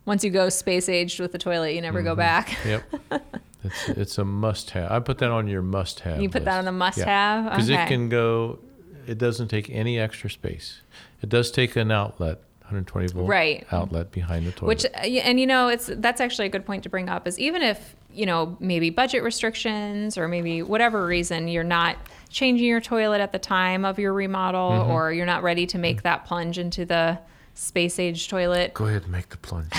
[0.06, 2.18] once you go space aged with the toilet, you never go Mm-hmm.
[2.18, 2.58] back.
[2.66, 2.84] Yep.
[3.64, 4.92] it's it's a must have.
[4.92, 6.22] I put that on your must have.
[6.22, 7.46] You put that on the must have.
[7.52, 7.84] because okay.
[7.84, 8.60] it can go.
[9.08, 10.82] It doesn't take any extra space.
[11.22, 13.66] It does take an outlet, 120 volt Right.
[13.72, 14.68] outlet behind the toilet.
[14.68, 17.40] Which uh, and you know it's that's actually a good point to bring up is
[17.40, 21.96] even if you know maybe budget restrictions or maybe whatever reason you're not
[22.30, 24.92] changing your toilet at the time of your remodel Mm-hmm.
[24.92, 27.20] or you're not ready to make that plunge into the
[27.56, 29.72] space age toilet Go ahead and make the plunge.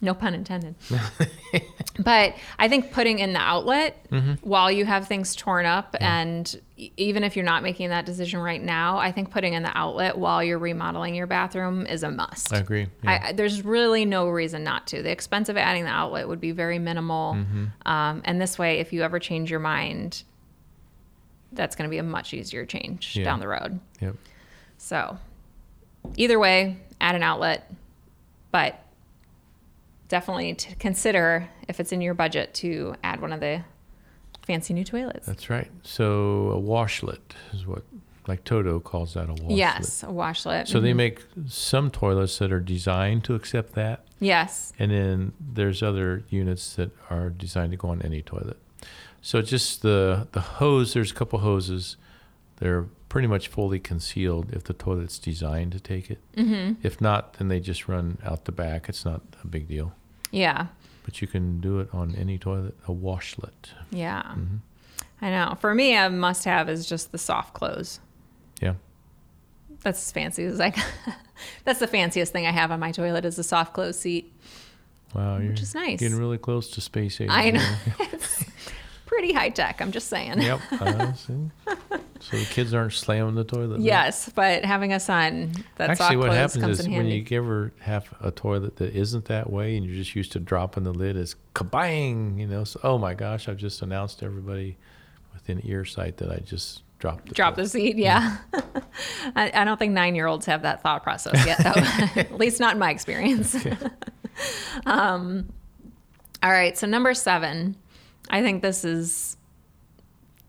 [0.03, 0.75] no pun intended
[1.99, 4.33] but i think putting in the outlet Mm-hmm.
[4.47, 8.39] while you have things torn up and e- even if you're not making that decision
[8.39, 12.11] right now i think putting in the outlet while you're remodeling your bathroom is a
[12.11, 12.87] must I agree.
[13.03, 13.23] Yeah.
[13.29, 15.01] I- there's really no reason not to.
[15.01, 17.33] The expense of adding the outlet would be very minimal.
[17.33, 17.65] Mm-hmm.
[17.91, 20.23] Um, and this way, if you ever change your mind,
[21.53, 23.23] that's going to be a much easier change Yeah.
[23.25, 23.79] down the road.
[23.99, 24.15] yep.
[24.77, 25.17] So,
[26.17, 27.71] either way, add an outlet,
[28.51, 28.83] but
[30.13, 33.63] definitely to consider if it's in your budget to add one of the
[34.45, 35.26] fancy new toilets.
[35.26, 35.71] That's right.
[35.82, 37.17] So a washlet
[37.52, 37.82] is what,
[38.28, 39.58] like Toto calls that a washlet.
[39.58, 40.67] yes, a washlet.
[40.67, 40.95] So they Mhm.
[40.97, 46.76] make some toilets that are designed to accept that, yes, and then there's other units
[46.76, 48.58] that are designed to go on any toilet.
[49.21, 50.93] So just the the hose.
[50.93, 51.97] There's a couple hoses.
[52.58, 56.19] They're pretty much fully concealed if the toilet's designed to take it.
[56.36, 58.88] hmm If not, then they just run out the back.
[58.89, 59.93] It's not a big deal.
[60.34, 60.67] Yeah,
[61.06, 62.76] But you can do it on any toilet.
[62.88, 63.72] A washlet.
[63.91, 64.24] yeah.
[64.34, 64.58] hmm
[65.22, 65.56] I know.
[65.62, 68.02] For me, a must-have is just the soft close.
[68.62, 68.74] Yeah.
[69.82, 70.74] That's as fancy as I.
[71.63, 74.34] that's the fanciest thing I have on my toilet is a soft close seat.
[75.15, 76.00] Wow, you're Which is nice.
[76.02, 77.30] getting really close to space age.
[77.32, 77.76] I know.
[78.12, 78.43] it's
[79.06, 79.80] pretty high tech.
[79.82, 80.41] I'm just saying.
[80.41, 80.60] yep.
[82.29, 83.81] So the kids aren't slamming the toilet.
[83.81, 87.25] yes, but having a son that's Actually, what happens is when handy.
[87.29, 90.83] you her half a toilet that isn't that way, and you're just used to dropping
[90.86, 92.39] the lid, is kabang.
[92.39, 94.77] You know, so oh my gosh, I've just announced to everybody
[95.33, 97.71] within earsight that I just dropped the Drop the toilet.
[97.71, 98.38] seat, yeah.
[99.36, 101.73] I, I don't think nine year olds have that thought process yet, though.
[102.21, 103.53] At least not in my experience.
[104.86, 105.49] um,
[106.41, 107.75] all right, so number seven,
[108.29, 109.36] I think this is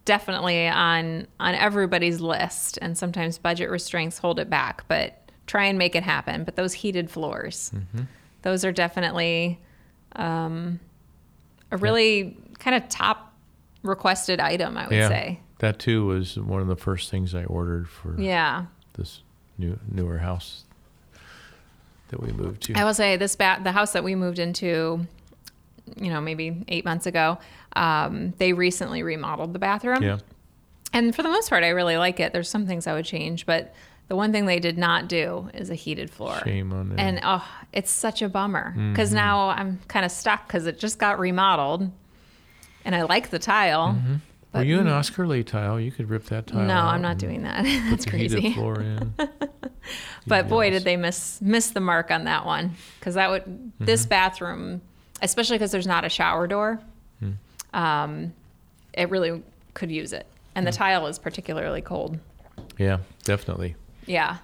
[0.05, 5.79] definitely on on everybody's list, and sometimes budget restraints hold it back, but try and
[5.79, 6.45] make it happen.
[6.45, 8.05] But those heated floors, Mm-hmm.
[8.43, 9.61] those are definitely
[10.17, 10.79] um,
[11.71, 13.33] a really kind of top
[13.83, 15.41] requested item, I would Yeah, say.
[15.59, 18.67] that too was one of the first things I ordered for Yeah.
[18.95, 19.21] this
[19.59, 20.65] new newer house
[22.09, 22.75] that we moved to.
[22.75, 25.07] I will say this bat the house that we moved into,
[26.01, 27.39] you know, maybe eight months ago,
[27.77, 30.03] um, they recently remodeled the bathroom.
[30.03, 30.19] yeah,
[30.93, 32.33] And for the most part, I really like it.
[32.33, 33.75] There's some things I would change, but
[34.09, 36.39] the one thing they did not do is a heated floor.
[36.45, 36.99] shame on them.
[36.99, 39.17] And oh, it's such a bummer because Mm-hmm.
[39.17, 41.91] now I'm kind of stuck because it just got remodeled,
[42.85, 43.95] and I like the tile.
[43.95, 45.81] Were but- you an Oscar Lee tile?
[45.81, 46.65] You could rip that tile.
[46.67, 47.65] No, I'm not doing that.
[47.65, 48.41] put That's the crazy.
[48.41, 49.15] Heated floor in.
[50.27, 53.85] But boy, did they miss miss the mark on that one because that would Mm-hmm.
[53.85, 54.81] this bathroom,
[55.21, 56.81] especially because there's not a shower door,
[57.21, 57.33] Hmm.
[57.75, 58.33] Um,
[58.95, 59.43] it really
[59.75, 60.77] could use it, and the Hmm.
[60.77, 62.19] tile is particularly cold.
[62.79, 63.75] Yeah, definitely.
[64.07, 64.39] Yeah,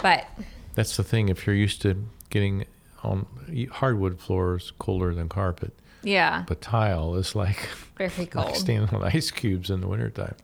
[0.00, 0.26] but
[0.74, 1.28] That's the thing.
[1.28, 2.64] If you're used to getting
[3.02, 3.26] on
[3.72, 8.54] hardwood floors colder than carpet, yeah, but tile is like, very like cold.
[8.56, 10.34] standing on ice cubes in the wintertime.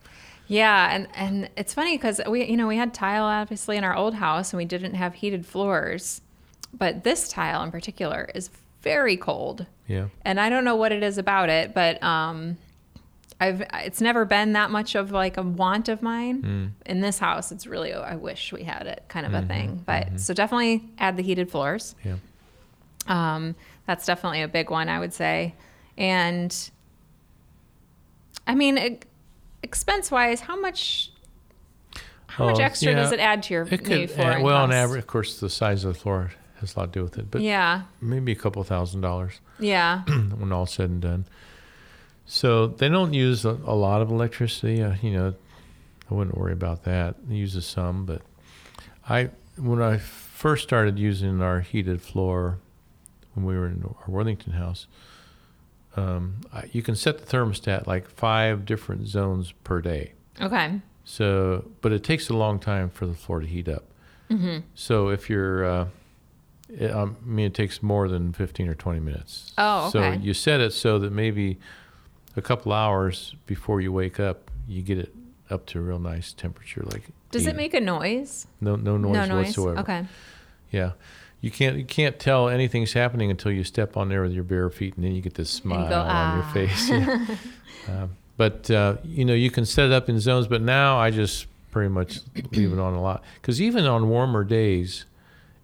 [0.47, 3.95] Yeah, and and it's funny because we you know we had tile obviously in our
[3.95, 6.21] old house and we didn't have heated floors,
[6.77, 8.51] but this tile in particular is
[8.85, 9.67] very cold.
[9.89, 10.07] Yeah.
[10.25, 12.57] and I don't know what it is about it, but um,
[13.41, 16.43] I've it's never been that much of like a want of mine.
[16.43, 16.71] Mm.
[16.87, 19.55] In this house, it's really oh, I wish we had it kind of Mm-hmm, a
[19.55, 19.83] thing.
[19.85, 21.95] But so definitely add the heated floors.
[22.05, 22.17] Yeah.
[23.09, 23.55] Um,
[23.87, 25.55] that's definitely a big one, I would say.
[25.99, 26.55] And
[28.47, 29.01] I mean, e-
[29.63, 31.11] expense wise, how much
[32.27, 32.97] how much Oh, extra yeah.
[33.03, 35.51] does it add to your It could, flooring uh, well, on average, of course, the
[35.51, 36.31] size of the floor
[36.65, 40.03] has a lot to do with it, but yeah, maybe a couple thousand dollars yeah,
[40.39, 41.25] when all said and done.
[42.27, 44.83] So they don't use a, a lot of electricity.
[44.83, 45.35] Uh, you know,
[46.11, 47.17] I wouldn't worry about that.
[47.31, 48.23] It uses some, but
[49.09, 52.59] I when I first started using our heated floor
[53.35, 54.87] when we were in our Worthington house,
[55.97, 60.13] um, I, you can set the thermostat like five different zones per day.
[60.41, 63.85] okay, So, but it takes a long time for the floor to heat up.
[64.29, 65.87] hmm So if you're, uh,
[66.79, 69.53] it, um, I mean, it takes more than 15 or 20 minutes.
[69.59, 71.59] Oh, So you set it so that maybe
[72.37, 75.15] a couple hours before you wake up, you get it
[75.51, 76.83] up to a real nice temperature.
[76.85, 78.47] Like Does it make a noise?
[78.61, 79.47] no no noise, no noise.
[79.47, 79.79] whatsoever?
[79.81, 80.05] Okay.
[80.71, 80.93] Yeah.
[81.41, 84.71] You can't you can't tell anything's happening until you step on there with your bare
[84.71, 86.89] feet, and then you get this smile go, on "Ah." your face.
[86.89, 87.27] Yeah.
[87.89, 90.47] um, but uh, you know you can set it up in zones.
[90.47, 92.21] But now I just pretty much
[92.53, 95.05] leave it on a lot because even on warmer days,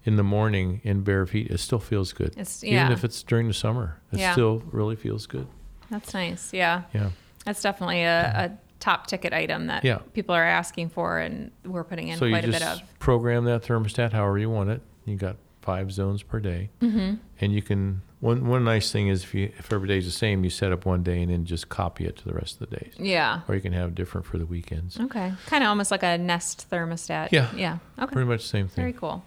[0.03, 2.33] in the morning in bare feet, it still feels good.
[2.37, 4.31] It's Even if it's during the summer, it Yeah.
[4.33, 5.47] still really feels good.
[5.89, 6.53] That's nice.
[6.53, 6.83] Yeah.
[6.93, 7.09] Yeah.
[7.45, 9.99] That's definitely a, a top ticket item that Yeah.
[10.13, 12.81] people are asking for and we're putting in so you quite a bit of.
[12.99, 14.81] program that thermostat however you want it.
[15.05, 16.69] You got five zones per day.
[16.79, 20.11] hmm And you can one one nice thing is if you if every day's the
[20.11, 22.69] same, you set up one day and then just copy it to the rest of
[22.69, 22.93] the days.
[22.97, 23.41] Yeah.
[23.47, 24.99] Or you can have different for the weekends.
[24.99, 25.33] Okay.
[25.47, 27.29] Kind of almost like a Nest thermostat.
[27.31, 27.49] Yeah.
[27.55, 27.77] Yeah.
[27.99, 28.13] Okay.
[28.13, 28.81] Pretty much the same thing.
[28.83, 29.23] Very cool.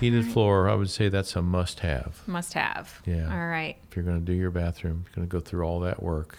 [0.00, 2.20] Heated floor, I would say that's a must have.
[2.26, 3.00] Must have.
[3.06, 3.32] Yeah.
[3.32, 3.76] All right.
[3.90, 6.36] If you're gonna do your bathroom, you're gonna go through all that work,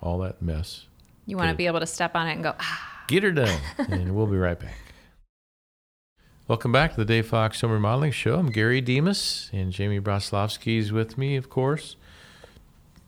[0.00, 0.86] all that mess.
[1.26, 3.60] You want to be able to step on it and go, ah, Get her done.
[3.76, 4.76] and we'll be right back.
[6.48, 8.38] Welcome back to the Dave Fox Home Remodeling Show.
[8.38, 11.96] I'm Gary Demas, and Jamie Broslovsky is with me, of course.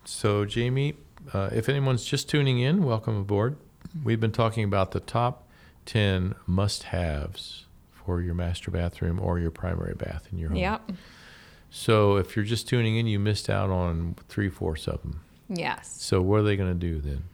[0.04, 0.94] So, Jamie,
[1.34, 3.56] uh, if anyone's just tuning in, welcome aboard.
[4.04, 5.46] We've been talking about the top
[5.86, 7.65] 10 must haves
[8.06, 10.56] for your master bathroom or your primary bath in your home.
[10.58, 10.90] yep.
[11.68, 15.20] So, if you're just tuning in, you missed out on three fourths of them.
[15.48, 15.94] Yes.
[16.00, 17.24] So, what are they going to do then?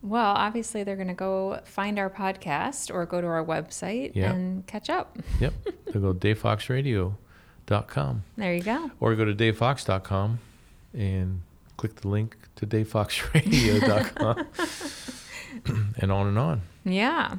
[0.00, 4.32] Well, obviously, they're going to go find our podcast or go to our website Yeah.
[4.32, 5.18] and catch up.
[5.40, 5.52] Yep,
[5.92, 8.22] they'll go to davefoxradio.com.
[8.36, 8.90] There you go.
[9.00, 10.38] or go to davefox.com
[10.94, 11.40] and
[11.76, 14.46] click the link to davefoxradio.com
[15.98, 16.60] and on and on.
[16.84, 17.36] Yeah.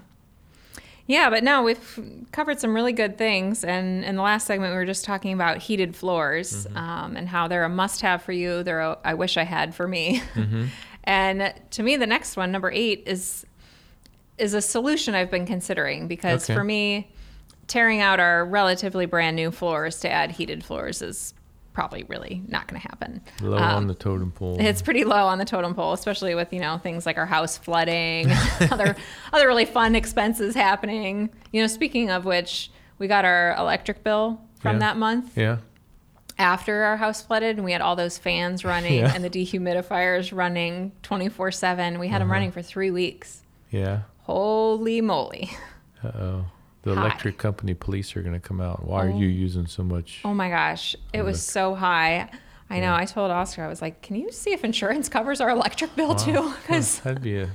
[1.08, 3.64] Yeah, but no, we've covered some really good things.
[3.64, 7.48] And in the last segment, we were just talking about heated floors um, and how
[7.48, 8.64] they're a must have for you.
[8.64, 10.22] They're a I wish I had for me.
[10.34, 10.66] Mm-hmm.
[11.04, 13.46] and to me, the next one, number eight, is
[14.38, 16.56] is a solution I've been considering because Okay.
[16.58, 17.12] for me,
[17.68, 21.34] tearing out our relatively brand new floors to add heated floors is
[21.76, 23.22] probably really not going to happen.
[23.42, 24.58] Low Um, on the totem pole.
[24.60, 27.58] It's pretty low on the totem pole, especially with you know things like our house
[27.60, 28.32] flooding,
[28.72, 28.96] other
[29.32, 31.30] other really fun expenses happening.
[31.52, 34.80] You know, speaking of which, we got our electric bill from Yeah.
[34.80, 35.58] that month yeah.
[36.40, 39.12] after our house flooded, and we had all those fans running Yeah.
[39.14, 42.00] and the dehumidifiers running twenty four seven.
[42.00, 42.34] We had them Uh-huh.
[42.34, 43.44] running for three weeks.
[43.70, 44.00] Yeah.
[44.24, 45.52] Holy moly!
[46.04, 46.46] Uh oh.
[46.86, 47.02] The High.
[47.02, 48.86] electric company police are going to come out.
[48.88, 49.18] Why are Oh.
[49.20, 50.22] you using so much?
[50.24, 52.30] Oh my gosh, it was so high.
[52.70, 52.96] I know.
[52.96, 56.16] I told Oscar, I was like, "Can you see if insurance covers our electric bill
[56.16, 57.50] too?" Because That'd be a.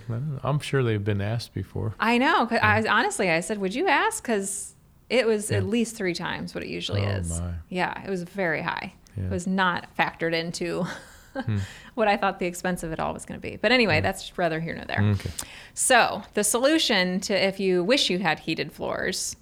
[0.45, 1.95] I'm sure they've been asked before.
[1.99, 2.47] I know.
[2.47, 4.75] 'cause I honestly, I said, "Would you ask?" Because
[5.09, 5.59] it was Yeah.
[5.59, 7.41] at least three times what it usually Oh, is.
[7.41, 7.53] my.
[7.69, 8.95] Yeah, it was very high.
[9.17, 9.25] Yeah.
[9.25, 10.87] It was not factored into
[11.35, 11.59] Hmm.
[12.01, 13.57] what I thought the expense of it all was going to be.
[13.57, 15.01] But anyway, that's rather here nor there.
[15.13, 15.31] Okay.
[15.75, 19.37] So the solution to if you wish you had heated floors,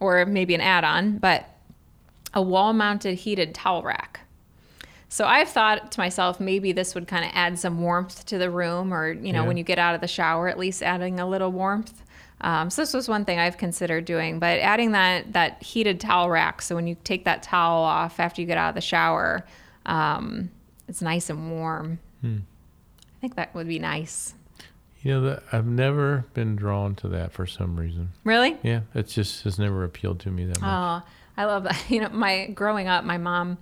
[0.00, 1.46] or maybe an add-on, but
[2.32, 4.20] a wall-mounted heated towel rack.
[5.08, 8.50] So I've thought to myself, maybe this would kind of add some warmth to the
[8.50, 9.48] room, or you know, Yeah.
[9.48, 12.02] when you get out of the shower, at least adding a little warmth.
[12.42, 16.28] Um, so this was one thing I've considered doing, but adding that that heated towel
[16.28, 16.60] rack.
[16.60, 19.46] So when you take that towel off after you get out of the shower,
[19.86, 20.50] um,
[20.88, 21.98] it's nice and warm.
[22.20, 22.38] Hmm.
[23.00, 24.34] I think that would be nice.
[25.02, 28.12] You know that I've never been drawn to that for some reason.
[28.24, 28.56] Really?
[28.62, 30.68] Yeah, it just has never appealed to me that much.
[31.04, 31.84] Oh, I love that.
[31.88, 33.58] You know, my growing up, my mom,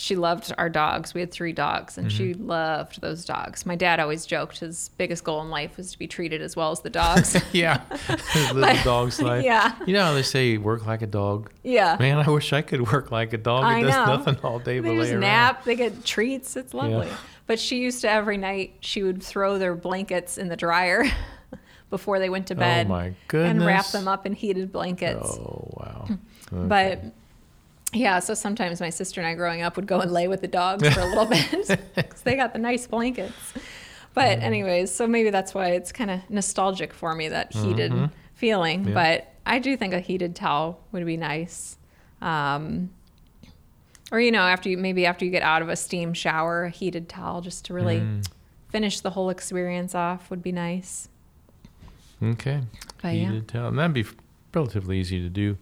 [0.00, 1.12] she loved our dogs.
[1.12, 2.46] We had three dogs, and she Mm-hmm.
[2.48, 3.66] loved those dogs.
[3.66, 6.70] My dad always joked his biggest goal in life was to be treated as well
[6.70, 7.36] as the dogs.
[7.52, 7.82] yeah,
[8.54, 9.44] little dog's life.
[9.44, 9.74] yeah.
[9.86, 11.50] You know how they say work like a dog.
[11.62, 11.96] yeah.
[12.00, 13.64] Man, I wish I could work like a dog.
[13.64, 14.16] I It does know.
[14.16, 15.64] nothing all day but They lay just nap.
[15.64, 16.56] They get treats.
[16.56, 17.06] It's lovely.
[17.08, 17.16] Yeah.
[17.46, 21.04] But she used to every night she would throw their blankets in the dryer
[21.90, 23.50] before they went to bed Oh my goodness.
[23.50, 25.28] and wrap them up in heated blankets.
[25.30, 26.08] Oh wow.
[26.52, 27.10] But Okay.
[27.92, 30.48] Yeah, so sometimes my sister and I growing up would go and lay with the
[30.48, 33.34] dogs for a little bit because they got the nice blankets.
[34.14, 38.10] But anyways, so maybe that's why it's kind of nostalgic for me that heated Mhm.
[38.34, 38.88] feeling.
[38.88, 38.94] Yeah.
[38.94, 41.78] But I do think a heated towel would be nice.
[42.20, 42.90] Um,
[44.12, 46.70] or you know, after you maybe after you get out of a steam shower, a
[46.70, 48.26] heated towel just to really Mm.
[48.68, 51.08] finish the whole experience off would be nice.
[52.22, 52.60] Okay.
[53.02, 53.68] But yeah, Heated towel.
[53.68, 54.04] And that'd be
[54.52, 55.56] relatively easy to do.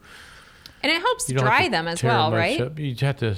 [0.82, 2.60] And it helps You dry them as well, right?
[2.60, 2.78] up.
[2.78, 3.36] You'd have to,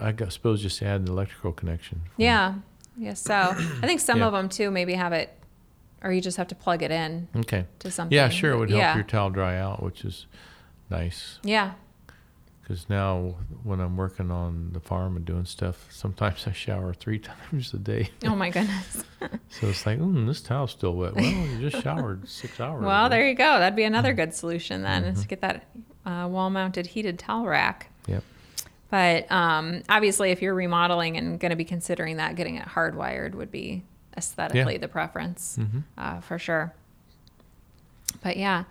[0.00, 2.02] I suppose, just add an electrical connection.
[2.16, 2.54] Yeah.
[2.96, 3.14] Yeah.
[3.14, 3.54] So I
[3.86, 4.26] think some Yeah.
[4.26, 5.32] of them too maybe have it,
[6.02, 7.64] or you just have to plug it in Okay.
[7.80, 8.14] to something.
[8.14, 8.52] Yeah, sure.
[8.52, 8.94] It would help yeah.
[8.94, 10.26] your towel dry out, which is
[10.90, 11.38] nice.
[11.42, 11.72] Yeah.
[12.68, 17.18] Because now, when I'm working on the farm and doing stuff, sometimes I shower three
[17.50, 18.10] times a day.
[18.26, 19.04] Oh my goodness.
[19.50, 21.14] So it's like, mm, this towel's still wet.
[21.16, 22.84] Well, you just showered six hours.
[22.84, 23.10] well, ago.
[23.16, 23.58] there you go.
[23.58, 25.22] That'd be another good solution then is Mhm.
[25.22, 25.66] to get that
[26.06, 27.90] uh, wall-mounted heated towel rack.
[28.06, 28.22] Yep.
[28.90, 33.34] But um, obviously, if you're remodeling and going to be considering that, getting it hardwired
[33.34, 33.82] would be
[34.16, 36.72] aesthetically the preference hmm uh, for sure.
[38.22, 38.64] But yeah.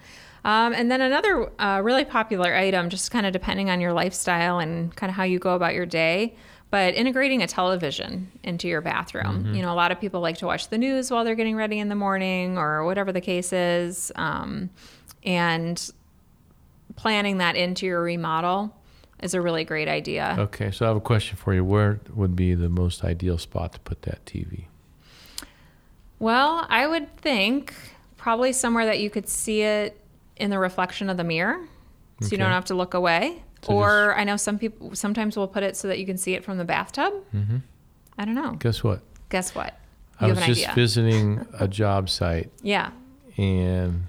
[0.48, 4.60] Um, and then another uh, really popular item, just kind of depending on your lifestyle
[4.60, 6.36] and kind of how you go about your day,
[6.72, 9.54] but integrating a television into your bathroom.
[9.54, 11.80] You know, a lot of people like to watch the news while they're getting ready
[11.80, 14.10] in the morning or whatever the case is.
[14.16, 14.70] Um,
[15.26, 15.92] and
[16.96, 18.74] planning that into your remodel
[19.22, 20.38] is a really great idea.
[20.40, 21.66] Okay, so I have a question for you.
[21.66, 24.68] Where would be the most ideal spot to put that TV?
[26.20, 27.74] Well, I would think
[28.16, 30.00] probably somewhere that you could see it
[30.39, 31.60] in the reflection of the mirror,
[32.21, 33.43] so you don't have to look away.
[33.63, 36.34] So or I know some people sometimes will put it so that you can see
[36.36, 37.13] it from the bathtub.
[37.32, 37.58] hmm
[38.17, 38.54] I don't know.
[38.60, 39.02] Guess what?
[39.30, 39.80] Guess what?
[40.19, 40.76] I You was have an just idea.
[40.76, 42.91] visiting a job site, Yeah.
[43.38, 44.08] and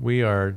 [0.00, 0.56] we are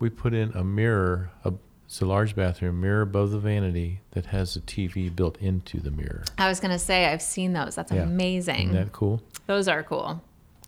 [0.00, 1.30] we put in a mirror.
[1.44, 1.52] A,
[1.86, 5.90] it's a large bathroom mirror above the vanity that has a TV built into the
[5.90, 6.24] mirror.
[6.38, 7.74] I was gonna say I've seen those.
[7.74, 8.02] That's Yeah.
[8.02, 8.68] amazing.
[8.70, 9.22] Isn't that cool?
[9.46, 10.22] those are cool.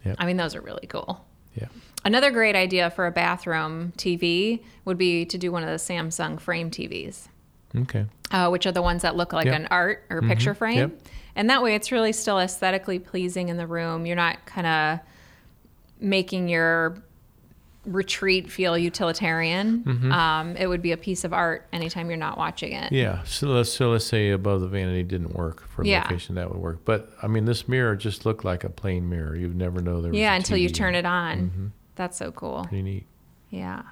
[0.04, 0.16] Yep.
[0.18, 1.24] I mean, those are really cool.
[1.54, 1.68] Yeah.
[2.04, 6.38] Another great idea for a bathroom TV would be to do one of the Samsung
[6.40, 7.28] frame TVs.
[7.76, 8.06] Okay.
[8.30, 9.54] uh, which are the ones that look like Yep.
[9.54, 10.28] an art or Mhm.
[10.28, 10.76] picture frame.
[10.78, 10.90] Yep.
[11.36, 14.06] And that way it's really still aesthetically pleasing in the room.
[14.06, 14.98] You're not kind of
[16.00, 16.96] making your
[17.84, 19.82] retreat feel utilitarian.
[19.84, 20.12] Mhm.
[20.12, 22.92] Um, it would be a piece of art anytime you're not watching it.
[22.92, 23.22] Yeah.
[23.24, 26.02] So let's so let's say above the vanity didn't work for a Yeah.
[26.02, 26.84] location that would work.
[26.84, 29.36] But I mean, this mirror just looked like a plain mirror.
[29.36, 30.18] You'd never know there was.
[30.18, 31.38] Yeah, until you turn it on.
[31.38, 31.70] Mhm.
[31.96, 32.64] That's so cool.
[32.68, 33.06] Pretty neat.
[33.50, 33.82] Yeah.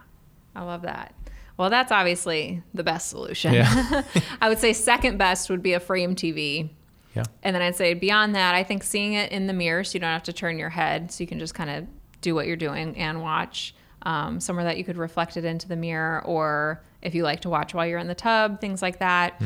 [0.55, 1.15] I love that.
[1.57, 3.55] Well, that's obviously the best solution.
[3.55, 4.03] Yeah.
[4.41, 6.71] I would say second best would be a frame TV.
[7.15, 7.25] Yeah.
[7.43, 10.01] And then I'd say beyond that, I think seeing it in the mirror so you
[10.01, 11.87] don't have to turn your head, so you can just kind of
[12.21, 13.75] do what you're doing and watch.
[14.05, 17.49] Um, somewhere that you could reflect it into the mirror, or if you like to
[17.49, 19.41] watch while you're in the tub, things like that.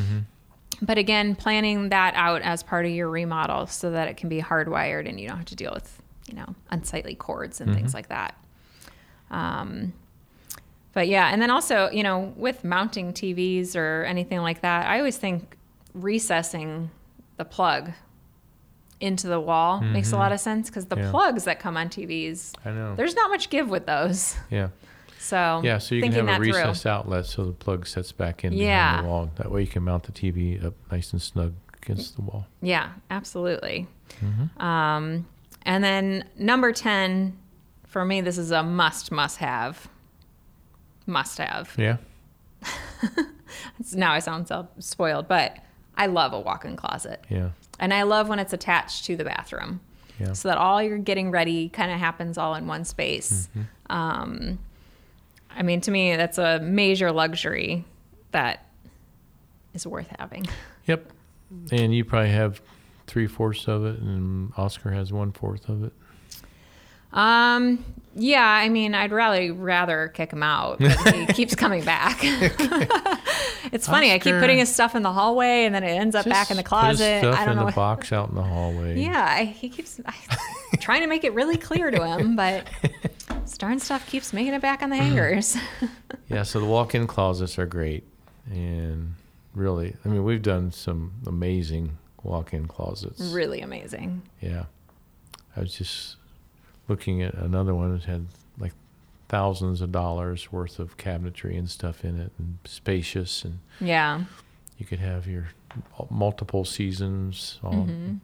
[0.80, 4.40] But again, planning that out as part of your remodel so that it can be
[4.40, 8.08] hardwired and you don't have to deal with, you know, unsightly cords and things like
[8.08, 8.34] that.
[9.30, 9.92] Um,
[10.92, 14.98] but yeah, and then also, you know, with mounting TVs or anything like that, I
[14.98, 15.56] always think
[15.94, 16.90] recessing
[17.36, 17.92] the plug
[18.98, 21.10] into the wall makes a lot of sense because the Yeah.
[21.10, 22.94] plugs that come on TVs, I know.
[22.94, 24.36] there's not much give with those.
[24.50, 24.68] yeah.
[25.18, 26.46] So Yeah, so you can have a that through.
[26.46, 28.92] recessed outlet so the plug sets back in Yeah.
[28.92, 29.30] behind the wall.
[29.36, 31.52] That way you can mount the TV up nice and snug
[31.82, 32.46] against the wall.
[32.62, 33.86] Yeah, absolutely.
[34.24, 34.62] Mm-hmm.
[34.64, 35.26] Um,
[35.62, 37.36] and then number 10,
[37.96, 39.88] for me, this is a must, must have.
[41.06, 41.74] Must have.
[41.78, 41.96] Yeah.
[43.94, 45.56] Now I sound so spoiled, but
[45.96, 47.24] I love a walk in closet.
[47.30, 47.50] Yeah.
[47.80, 49.80] And I love when it's attached to the bathroom
[50.20, 50.34] Yeah.
[50.34, 53.48] so that all your getting ready kind of happens all in one space.
[53.56, 53.92] Mm-hmm.
[53.96, 54.58] Um,
[55.50, 57.82] I mean, to me, that's a major luxury
[58.32, 58.66] that
[59.72, 60.46] is worth having.
[60.86, 61.12] Yep.
[61.72, 62.60] And you probably have
[63.06, 65.94] three fourths of it, and Oscar has one fourth of it.
[67.12, 67.84] Um,
[68.18, 72.18] yeah, I mean, I'd rather rather kick him out, but he keeps coming back.
[73.72, 74.12] it's funny.
[74.12, 76.56] I keep putting his stuff in the hallway, and then it ends up back in
[76.56, 77.18] the Just put his closet.
[77.20, 77.60] Stuff I don't in know.
[77.62, 78.98] the what- box out in the hallway.
[79.00, 80.14] Yeah, I, he keeps I,
[80.80, 82.66] trying to make it really clear to him, but
[83.58, 85.56] darn stuff keeps making it back on the hangers.
[86.28, 88.04] Yeah, so the walk-in closets are great,
[88.50, 89.14] and
[89.54, 93.20] really, I mean, we've done some amazing walk-in closets.
[93.20, 94.22] really amazing.
[94.40, 94.64] Yeah,
[95.54, 96.16] I was just
[96.88, 98.26] looking at another one that had
[98.58, 98.72] like
[99.28, 104.24] thousands of dollars worth of cabinetry and stuff in it, and spacious, and Yeah.
[104.78, 105.48] you could have your
[106.10, 108.20] multiple seasons all Mhm.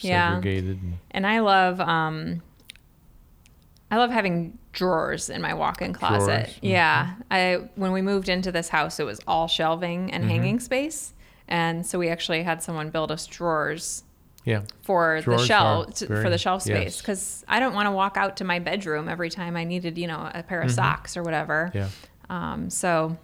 [0.00, 0.34] Yeah.
[0.36, 0.80] segregated.
[0.82, 2.42] And, And I love um
[3.90, 6.26] I love having drawers in my walk-in closet.
[6.26, 6.58] Drawers, mhm.
[6.62, 7.14] Yeah.
[7.30, 10.28] I when we moved into this house it was all shelving and Mhm.
[10.28, 11.12] hanging space.
[11.48, 14.02] And so we actually had someone build us drawers
[14.46, 17.00] yeah, for Drawers the shelf for the shelf space yes.
[17.02, 20.06] because I don't want to walk out to my bedroom every time I needed, you
[20.06, 20.74] know, a pair of Mhm.
[20.74, 21.70] socks or whatever.
[21.74, 21.88] yeah.
[22.30, 23.18] Um, so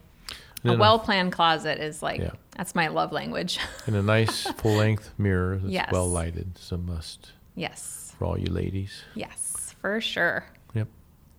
[0.64, 2.32] a a- well-planned closet is like Yeah.
[2.56, 3.58] that's my love language.
[3.86, 5.88] And a nice full-length mirror that's Yes.
[5.92, 6.52] well lighted.
[6.56, 9.02] It's a must yes, for all you ladies.
[9.14, 10.44] yes, for sure.
[10.74, 10.88] Yep.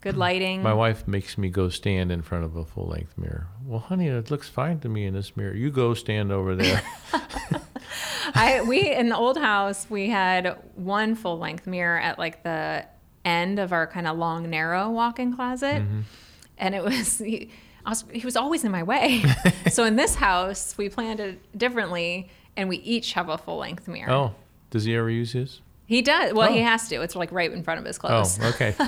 [0.02, 0.62] Good lighting.
[0.62, 3.48] My wife makes me go stand in front of a full length mirror.
[3.66, 5.54] Well, honey, it looks fine to me in this mirror.
[5.56, 6.82] You go stand over there.
[8.36, 12.86] I we in the old house we had one full length mirror at like the
[13.26, 16.02] end of our kind of long narrow walk-in closet, Mm-hmm.
[16.58, 17.50] and it was he,
[17.86, 19.24] was he was always in my way.
[19.72, 23.88] so in this house we planned it differently, and we each have a full length
[23.88, 24.12] mirror.
[24.12, 24.36] oh,
[24.70, 25.62] does he ever use his?
[25.86, 26.34] He does.
[26.34, 26.64] Well, he Oh.
[26.64, 27.02] has to.
[27.02, 28.40] It's like right in front of his clothes.
[28.42, 28.74] Oh, okay.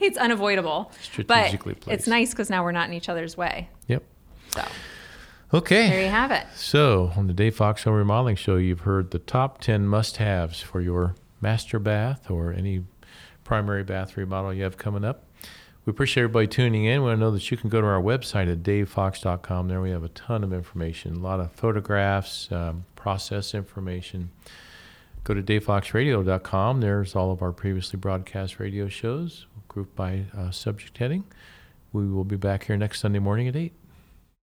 [0.00, 0.90] it's unavoidable.
[1.00, 2.00] Strategically but placed.
[2.00, 3.68] it's nice because now we're not in each other's way.
[3.86, 4.02] yep.
[4.54, 4.62] So
[5.88, 6.46] there you have it.
[6.56, 10.62] So, on the Dave Fox Home Remodeling Show, you've heard the top 10 must haves
[10.62, 12.84] for your master bath or any
[13.44, 15.24] primary bath remodel you have coming up.
[15.84, 17.02] We appreciate everybody tuning in.
[17.02, 19.68] We want to know that you can go to our website at davefox.com.
[19.68, 24.30] There we have a ton of information, a lot of photographs, um, process information.
[25.22, 26.80] Go to davefoxradio.com.
[26.80, 31.24] There's all of our previously broadcast radio shows, grouped by uh, subject heading.
[31.92, 33.81] We will be back here next Sunday morning at 8.